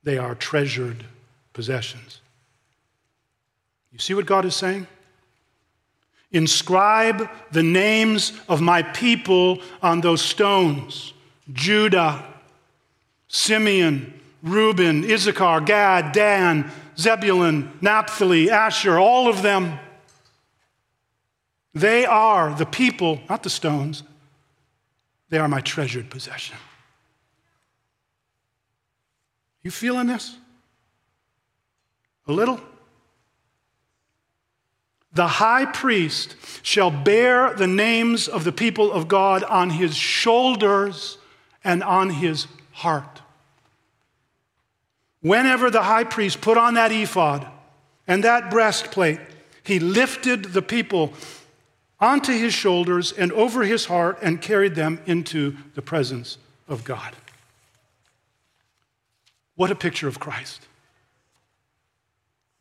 they 0.04 0.19
are 0.19 0.36
treasured 0.36 1.06
possessions. 1.54 2.19
You 3.93 3.99
see 3.99 4.15
what 4.15 4.25
God 4.25 4.43
is 4.43 4.56
saying? 4.56 4.88
Inscribe 6.32 7.29
the 7.51 7.62
names 7.62 8.34
of 8.49 8.60
my 8.60 8.82
people 8.82 9.62
on 9.82 10.01
those 10.01 10.21
stones 10.21 11.13
Judah, 11.51 12.25
Simeon, 13.27 14.19
Reuben, 14.41 15.10
Issachar, 15.10 15.62
Gad, 15.62 16.12
Dan, 16.12 16.71
Zebulun, 16.97 17.71
Naphtali, 17.82 18.49
Asher, 18.49 18.97
all 18.97 19.27
of 19.27 19.41
them. 19.41 19.77
They 21.75 22.06
are 22.06 22.53
the 22.53 22.65
people, 22.65 23.19
not 23.29 23.43
the 23.43 23.49
stones. 23.49 24.03
They 25.29 25.38
are 25.38 25.47
my 25.47 25.62
treasured 25.62 26.10
possession. 26.10 26.56
You 29.63 29.71
feeling 29.71 30.08
this? 30.08 30.36
A 32.27 32.32
little? 32.32 32.60
The 35.13 35.28
high 35.28 35.65
priest 35.65 36.36
shall 36.63 36.89
bear 36.89 37.54
the 37.54 37.67
names 37.67 38.28
of 38.28 38.43
the 38.43 38.52
people 38.52 38.91
of 38.91 39.08
God 39.08 39.43
on 39.43 39.69
his 39.69 39.95
shoulders 39.95 41.17
and 41.63 41.84
on 41.84 42.10
his 42.10 42.47
heart. 42.71 43.21
Whenever 45.21 45.69
the 45.69 45.84
high 45.84 46.04
priest 46.04 46.41
put 46.41 46.58
on 46.58 46.73
that 46.73 46.91
ephod 46.91 47.47
and 48.08 48.23
that 48.23 48.49
breastplate, 48.49 49.19
he 49.63 49.80
lifted 49.80 50.45
the 50.45 50.62
people 50.62 51.13
onto 51.99 52.34
his 52.34 52.54
shoulders 52.54 53.13
and 53.13 53.32
over 53.32 53.63
his 53.63 53.86
heart 53.86 54.17
and 54.21 54.41
carried 54.41 54.76
them 54.76 54.99
into 55.06 55.56
the 55.76 55.82
presence 55.82 56.38
of 56.67 56.84
God. 56.84 57.15
What 59.56 59.71
a 59.71 59.76
picture 59.76 60.08
of 60.08 60.19
Christ! 60.19 60.67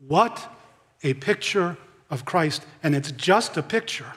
What 0.07 0.49
a 1.03 1.15
picture 1.15 1.77
of 2.13 2.25
Christ, 2.27 2.65
and 2.83 2.95
it's 2.95 3.11
just 3.11 3.57
a 3.57 3.63
picture. 3.63 4.13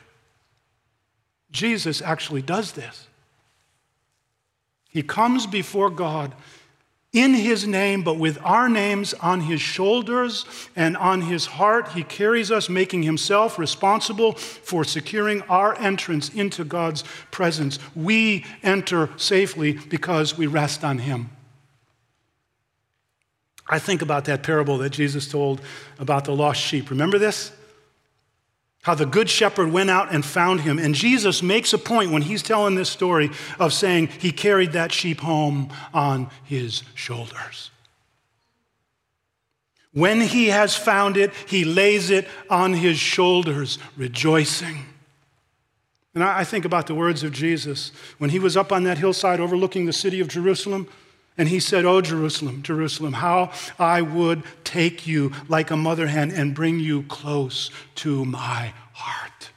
Jesus 1.49 2.01
actually 2.01 2.41
does 2.43 2.73
this. 2.73 3.07
He 4.89 5.01
comes 5.01 5.47
before 5.47 5.89
God 5.89 6.35
in 7.13 7.33
his 7.33 7.65
name, 7.65 8.03
but 8.03 8.17
with 8.17 8.37
our 8.43 8.67
names 8.67 9.13
on 9.15 9.39
his 9.39 9.61
shoulders 9.61 10.45
and 10.75 10.97
on 10.97 11.21
his 11.21 11.45
heart. 11.45 11.93
He 11.93 12.03
carries 12.03 12.51
us, 12.51 12.67
making 12.67 13.03
himself 13.03 13.57
responsible 13.57 14.33
for 14.33 14.83
securing 14.83 15.41
our 15.43 15.79
entrance 15.79 16.27
into 16.27 16.65
God's 16.65 17.05
presence. 17.31 17.79
We 17.95 18.43
enter 18.61 19.09
safely 19.15 19.73
because 19.73 20.37
we 20.37 20.47
rest 20.47 20.83
on 20.83 20.97
him. 20.97 21.29
I 23.67 23.79
think 23.79 24.01
about 24.01 24.25
that 24.25 24.43
parable 24.43 24.77
that 24.79 24.91
Jesus 24.91 25.29
told 25.29 25.61
about 25.97 26.25
the 26.25 26.35
lost 26.35 26.61
sheep. 26.61 26.89
Remember 26.89 27.17
this? 27.17 27.51
How 28.85 28.93
the 28.93 29.07
good 29.07 29.31
shepherd 29.31 29.71
went 29.71 29.89
out 29.89 30.13
and 30.13 30.23
found 30.23 30.61
him. 30.61 30.77
And 30.77 30.93
Jesus 30.93 31.41
makes 31.41 31.73
a 31.73 31.79
point 31.79 32.11
when 32.11 32.21
he's 32.21 32.43
telling 32.43 32.75
this 32.75 32.87
story 32.87 33.31
of 33.57 33.73
saying 33.73 34.09
he 34.19 34.31
carried 34.31 34.73
that 34.73 34.91
sheep 34.91 35.21
home 35.21 35.69
on 35.91 36.29
his 36.43 36.83
shoulders. 36.93 37.71
When 39.91 40.21
he 40.21 40.49
has 40.49 40.75
found 40.75 41.17
it, 41.17 41.33
he 41.47 41.65
lays 41.65 42.11
it 42.11 42.27
on 42.47 42.73
his 42.73 42.99
shoulders, 42.99 43.79
rejoicing. 43.97 44.85
And 46.13 46.23
I 46.23 46.43
think 46.43 46.63
about 46.63 46.85
the 46.85 46.93
words 46.93 47.23
of 47.23 47.31
Jesus 47.31 47.91
when 48.19 48.29
he 48.29 48.37
was 48.37 48.55
up 48.55 48.71
on 48.71 48.83
that 48.83 48.99
hillside 48.99 49.39
overlooking 49.39 49.87
the 49.87 49.93
city 49.93 50.19
of 50.19 50.27
Jerusalem. 50.27 50.87
And 51.37 51.49
he 51.49 51.59
said, 51.59 51.85
Oh, 51.85 52.01
Jerusalem, 52.01 52.63
Jerusalem, 52.63 53.13
how 53.13 53.51
I 53.77 54.01
would 54.01 54.43
take 54.63 55.05
you 55.05 55.33
like 55.47 55.69
a 55.69 55.77
mother 55.77 56.07
hen 56.07 56.31
and 56.31 56.55
bring 56.55 56.79
you 56.79 57.03
close 57.03 57.71
to 57.95 58.23
my 58.23 58.73
heart. 58.93 59.51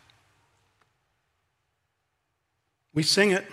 We 2.94 3.02
sing 3.02 3.30
it. 3.30 3.46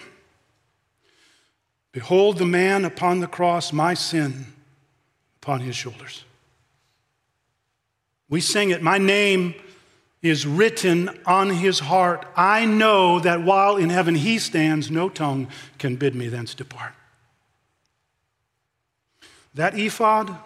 Behold 1.91 2.39
the 2.39 2.45
man 2.45 2.83
upon 2.83 3.19
the 3.19 3.27
cross, 3.27 3.71
my 3.71 3.93
sin 3.93 4.47
upon 5.41 5.61
his 5.61 5.75
shoulders. 5.75 6.25
We 8.27 8.41
sing 8.41 8.71
it, 8.71 8.81
My 8.81 8.97
name 8.97 9.53
is 10.21 10.47
written 10.47 11.09
on 11.27 11.51
his 11.51 11.79
heart. 11.79 12.25
I 12.35 12.65
know 12.65 13.19
that 13.19 13.43
while 13.43 13.77
in 13.77 13.91
heaven 13.91 14.15
he 14.15 14.39
stands, 14.39 14.89
no 14.89 15.07
tongue 15.07 15.47
can 15.77 15.95
bid 15.95 16.15
me 16.15 16.27
thence 16.27 16.55
depart. 16.55 16.93
That 19.55 19.77
ephod, 19.77 20.37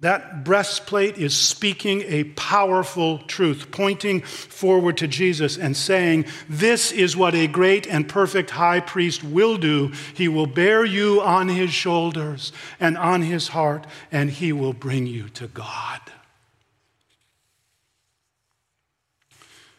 that 0.00 0.44
breastplate 0.44 1.18
is 1.18 1.36
speaking 1.36 2.02
a 2.02 2.24
powerful 2.24 3.18
truth, 3.18 3.70
pointing 3.70 4.22
forward 4.22 4.96
to 4.98 5.08
Jesus 5.08 5.58
and 5.58 5.76
saying, 5.76 6.24
This 6.48 6.92
is 6.92 7.16
what 7.16 7.34
a 7.34 7.46
great 7.46 7.86
and 7.86 8.08
perfect 8.08 8.50
high 8.50 8.80
priest 8.80 9.22
will 9.22 9.58
do. 9.58 9.92
He 10.14 10.28
will 10.28 10.46
bear 10.46 10.84
you 10.84 11.20
on 11.20 11.48
his 11.48 11.70
shoulders 11.70 12.52
and 12.80 12.96
on 12.96 13.22
his 13.22 13.48
heart, 13.48 13.86
and 14.10 14.30
he 14.30 14.52
will 14.52 14.72
bring 14.72 15.06
you 15.06 15.28
to 15.30 15.48
God. 15.48 16.00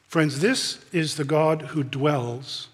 Friends, 0.10 0.42
this 0.42 0.84
is 0.92 1.16
the 1.16 1.24
God 1.24 1.62
who 1.62 1.84
dwells 1.84 2.68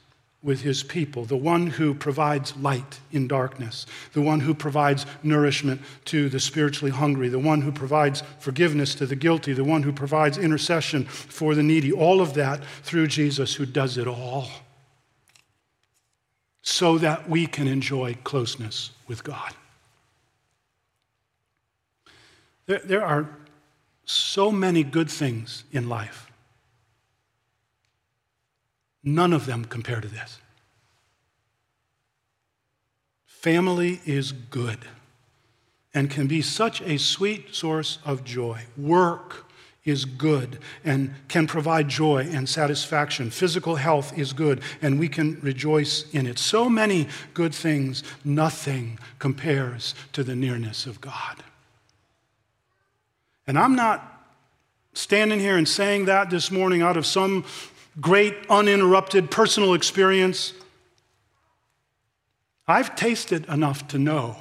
with 0.46 0.62
his 0.62 0.84
people, 0.84 1.26
the 1.26 1.36
one 1.36 1.66
who 1.66 1.96
provides 1.96 2.56
light 2.58 3.00
in 3.12 3.28
darkness, 3.28 3.88
the 4.14 4.22
one 4.22 4.40
who 4.40 4.54
provides 4.54 5.06
nourishment 5.24 5.82
to 6.06 6.30
the 6.30 6.40
spiritually 6.40 6.92
hungry, 6.92 7.28
the 7.28 7.40
one 7.40 7.62
who 7.62 7.72
provides 7.72 8.22
forgiveness 8.40 8.94
to 8.94 9.08
the 9.08 9.16
guilty, 9.16 9.54
the 9.54 9.64
one 9.64 9.82
who 9.82 9.92
provides 9.92 10.38
intercession 10.38 11.04
for 11.06 11.56
the 11.56 11.64
needy. 11.64 11.92
All 11.92 12.22
of 12.22 12.36
that 12.36 12.64
through 12.84 13.08
Jesus, 13.08 13.56
who 13.56 13.66
does 13.66 13.98
it 13.98 14.08
all 14.08 14.48
so 16.62 17.00
that 17.00 17.28
we 17.28 17.48
can 17.48 17.68
enjoy 17.68 18.16
closeness 18.24 18.92
with 19.08 19.24
God. 19.24 19.54
There, 22.68 22.80
there 22.80 23.06
are 23.06 23.30
so 24.06 24.52
many 24.52 24.84
good 24.84 25.10
things 25.10 25.64
in 25.72 25.90
life. 25.90 26.25
None 29.06 29.32
of 29.32 29.46
them 29.46 29.64
compare 29.64 30.02
to 30.02 30.08
this. 30.08 30.40
Family 33.28 34.02
is 34.04 34.32
good 34.32 34.80
and 35.94 36.10
can 36.10 36.26
be 36.26 36.42
such 36.42 36.82
a 36.82 36.98
sweet 36.98 37.54
source 37.54 38.00
of 38.04 38.24
joy. 38.24 38.64
Work 38.76 39.46
is 39.86 40.04
good 40.04 40.58
and 40.84 41.14
can 41.28 41.46
provide 41.46 41.88
joy 41.88 42.28
and 42.32 42.50
satisfaction. 42.50 43.30
Physical 43.30 43.76
health 43.76 44.18
is 44.18 44.34
good 44.34 44.62
and 44.82 45.00
we 45.00 45.08
can 45.08 45.40
rejoice 45.42 46.12
in 46.12 46.26
it. 46.26 46.40
So 46.40 46.68
many 46.68 47.08
good 47.36 47.54
things, 47.54 48.04
nothing 48.24 48.98
compares 49.20 49.94
to 50.14 50.24
the 50.24 50.36
nearness 50.36 50.88
of 50.88 51.00
God. 51.00 51.44
And 53.46 53.60
I'm 53.60 53.76
not 53.76 54.12
standing 54.94 55.40
here 55.40 55.56
and 55.58 55.68
saying 55.68 56.06
that 56.06 56.32
this 56.32 56.50
morning 56.50 56.82
out 56.82 56.98
of 56.98 57.06
some 57.06 57.46
great, 58.00 58.36
uninterrupted 58.50 59.32
personal 59.32 59.74
experience. 59.74 60.54
I've 62.68 62.96
tasted 62.96 63.48
enough 63.48 63.88
to 63.90 64.00
know, 64.00 64.38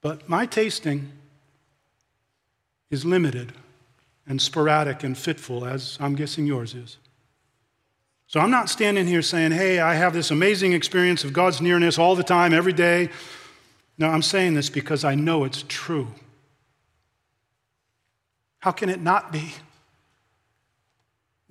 but 0.00 0.28
my 0.28 0.46
tasting 0.46 1.12
is 2.90 3.04
limited 3.04 3.52
and 4.26 4.40
sporadic 4.40 5.02
and 5.02 5.16
fitful, 5.16 5.64
as 5.64 5.96
I'm 6.00 6.14
guessing 6.14 6.46
yours 6.46 6.74
is. 6.74 6.98
So 8.26 8.40
I'm 8.40 8.50
not 8.50 8.70
standing 8.70 9.06
here 9.06 9.22
saying, 9.22 9.52
hey, 9.52 9.78
I 9.78 9.94
have 9.94 10.12
this 10.12 10.30
amazing 10.30 10.72
experience 10.72 11.22
of 11.24 11.32
God's 11.32 11.60
nearness 11.60 11.98
all 11.98 12.16
the 12.16 12.22
time, 12.22 12.52
every 12.52 12.72
day. 12.72 13.10
No, 13.98 14.08
I'm 14.08 14.22
saying 14.22 14.54
this 14.54 14.70
because 14.70 15.04
I 15.04 15.14
know 15.14 15.44
it's 15.44 15.64
true. 15.68 16.08
How 18.60 18.70
can 18.70 18.88
it 18.88 19.00
not 19.00 19.32
be? 19.32 19.52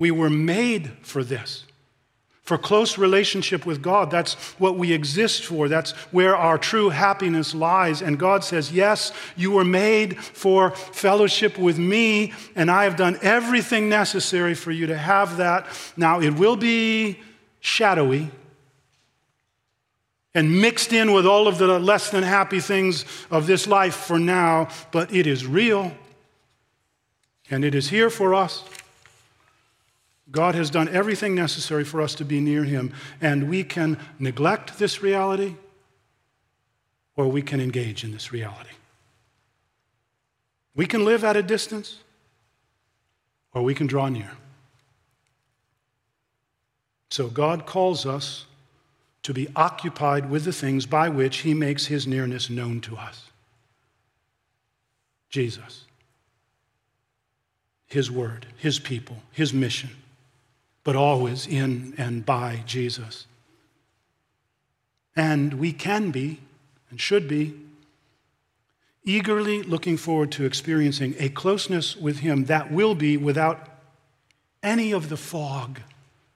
We 0.01 0.09
were 0.09 0.31
made 0.31 0.89
for 1.03 1.23
this. 1.23 1.63
For 2.41 2.57
close 2.57 2.97
relationship 2.97 3.67
with 3.67 3.83
God. 3.83 4.09
That's 4.09 4.33
what 4.57 4.75
we 4.75 4.93
exist 4.93 5.45
for. 5.45 5.67
That's 5.67 5.91
where 6.11 6.35
our 6.35 6.57
true 6.57 6.89
happiness 6.89 7.53
lies. 7.53 8.01
And 8.01 8.17
God 8.17 8.43
says, 8.43 8.71
Yes, 8.71 9.13
you 9.35 9.51
were 9.51 9.63
made 9.63 10.17
for 10.17 10.71
fellowship 10.71 11.55
with 11.59 11.77
me, 11.77 12.33
and 12.55 12.71
I 12.71 12.85
have 12.85 12.95
done 12.95 13.19
everything 13.21 13.89
necessary 13.89 14.55
for 14.55 14.71
you 14.71 14.87
to 14.87 14.97
have 14.97 15.37
that. 15.37 15.67
Now, 15.95 16.19
it 16.19 16.31
will 16.31 16.55
be 16.55 17.19
shadowy 17.59 18.31
and 20.33 20.61
mixed 20.63 20.93
in 20.93 21.13
with 21.13 21.27
all 21.27 21.47
of 21.47 21.59
the 21.59 21.79
less 21.79 22.09
than 22.09 22.23
happy 22.23 22.59
things 22.59 23.05
of 23.29 23.45
this 23.45 23.67
life 23.67 23.93
for 23.93 24.17
now, 24.17 24.67
but 24.91 25.13
it 25.13 25.27
is 25.27 25.45
real, 25.45 25.91
and 27.51 27.63
it 27.63 27.75
is 27.75 27.89
here 27.89 28.09
for 28.09 28.33
us. 28.33 28.63
God 30.31 30.55
has 30.55 30.69
done 30.69 30.87
everything 30.89 31.35
necessary 31.35 31.83
for 31.83 32.01
us 32.01 32.15
to 32.15 32.25
be 32.25 32.39
near 32.39 32.63
Him, 32.63 32.93
and 33.19 33.49
we 33.49 33.63
can 33.63 33.97
neglect 34.17 34.79
this 34.79 35.01
reality 35.01 35.55
or 37.15 37.27
we 37.27 37.41
can 37.41 37.59
engage 37.59 38.03
in 38.03 38.11
this 38.11 38.31
reality. 38.31 38.69
We 40.73 40.85
can 40.85 41.03
live 41.03 41.23
at 41.25 41.35
a 41.35 41.43
distance 41.43 41.99
or 43.53 43.61
we 43.61 43.75
can 43.75 43.87
draw 43.87 44.07
near. 44.07 44.31
So 47.09 47.27
God 47.27 47.65
calls 47.65 48.05
us 48.05 48.45
to 49.23 49.33
be 49.33 49.49
occupied 49.55 50.29
with 50.29 50.45
the 50.45 50.53
things 50.53 50.85
by 50.85 51.09
which 51.09 51.39
He 51.39 51.53
makes 51.53 51.87
His 51.87 52.07
nearness 52.07 52.49
known 52.49 52.79
to 52.81 52.95
us 52.95 53.29
Jesus, 55.29 55.83
His 57.87 58.09
Word, 58.09 58.45
His 58.55 58.79
people, 58.79 59.17
His 59.31 59.53
mission 59.53 59.89
but 60.83 60.95
always 60.95 61.47
in 61.47 61.93
and 61.97 62.25
by 62.25 62.63
Jesus. 62.65 63.27
And 65.15 65.55
we 65.55 65.73
can 65.73 66.11
be 66.11 66.39
and 66.89 66.99
should 66.99 67.27
be 67.27 67.53
eagerly 69.03 69.63
looking 69.63 69.97
forward 69.97 70.31
to 70.33 70.45
experiencing 70.45 71.15
a 71.17 71.29
closeness 71.29 71.95
with 71.95 72.19
Him 72.19 72.45
that 72.45 72.71
will 72.71 72.95
be 72.95 73.17
without 73.17 73.67
any 74.63 74.91
of 74.91 75.09
the 75.09 75.17
fog 75.17 75.79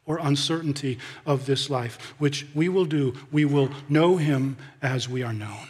or 0.05 0.17
uncertainty 0.19 0.99
of 1.25 1.45
this 1.45 1.69
life, 1.69 2.13
which 2.17 2.47
we 2.53 2.69
will 2.69 2.85
do. 2.85 3.13
We 3.31 3.45
will 3.45 3.69
know 3.89 4.17
Him 4.17 4.57
as 4.81 5.09
we 5.09 5.23
are 5.23 5.33
known. 5.33 5.69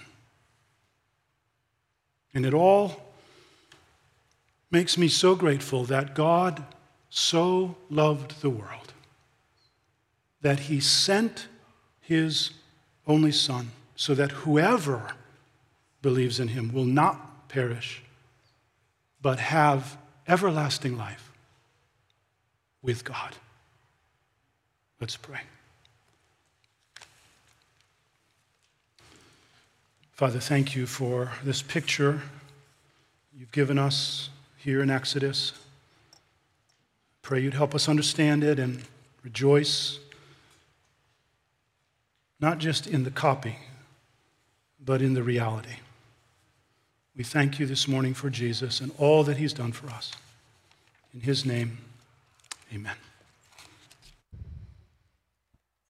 And 2.34 2.46
it 2.46 2.54
all 2.54 3.02
makes 4.72 4.98
me 4.98 5.08
so 5.08 5.36
grateful 5.36 5.86
that 5.86 6.16
God 6.16 6.64
so 7.18 7.78
loved 7.90 8.42
the 8.42 8.50
world 8.50 8.92
that 10.42 10.60
he 10.60 10.82
sent 10.82 11.48
his 12.02 12.52
only 13.08 13.32
Son 13.32 13.72
so 13.96 14.14
that 14.14 14.32
whoever 14.32 15.16
believes 16.02 16.42
in 16.42 16.50
him 16.50 16.74
will 16.74 16.84
not 16.84 17.48
perish, 17.48 18.04
but 19.22 19.40
have 19.40 19.98
everlasting 20.28 20.98
life 20.98 21.32
with 22.82 23.06
God. 23.06 23.34
Let's 25.00 25.16
pray. 25.16 25.40
Father, 30.12 30.42
thank 30.42 30.76
you 30.76 30.86
for 30.86 31.32
this 31.46 31.62
picture 31.62 32.24
you've 33.40 33.54
given 33.54 33.80
us 33.80 34.30
here 34.58 34.82
in 34.82 34.90
Exodus. 34.90 35.54
Pray 37.26 37.40
you'd 37.40 37.56
help 37.56 37.74
us 37.74 37.90
understand 37.90 38.44
it 38.44 38.60
and 38.60 38.84
rejoice, 39.24 39.98
not 42.40 42.60
just 42.60 42.86
in 42.86 43.04
the 43.04 43.10
copy, 43.10 43.58
but 44.80 45.02
in 45.02 45.16
the 45.16 45.24
reality. 45.24 45.78
We 47.18 47.24
thank 47.24 47.58
you 47.58 47.66
this 47.66 47.88
morning 47.88 48.14
for 48.14 48.30
Jesus 48.30 48.80
and 48.80 48.92
all 49.00 49.24
that 49.24 49.38
he's 49.38 49.54
done 49.54 49.72
for 49.72 49.88
us. 49.88 50.12
In 51.16 51.22
his 51.22 51.48
name, 51.48 51.80
amen. 52.72 52.94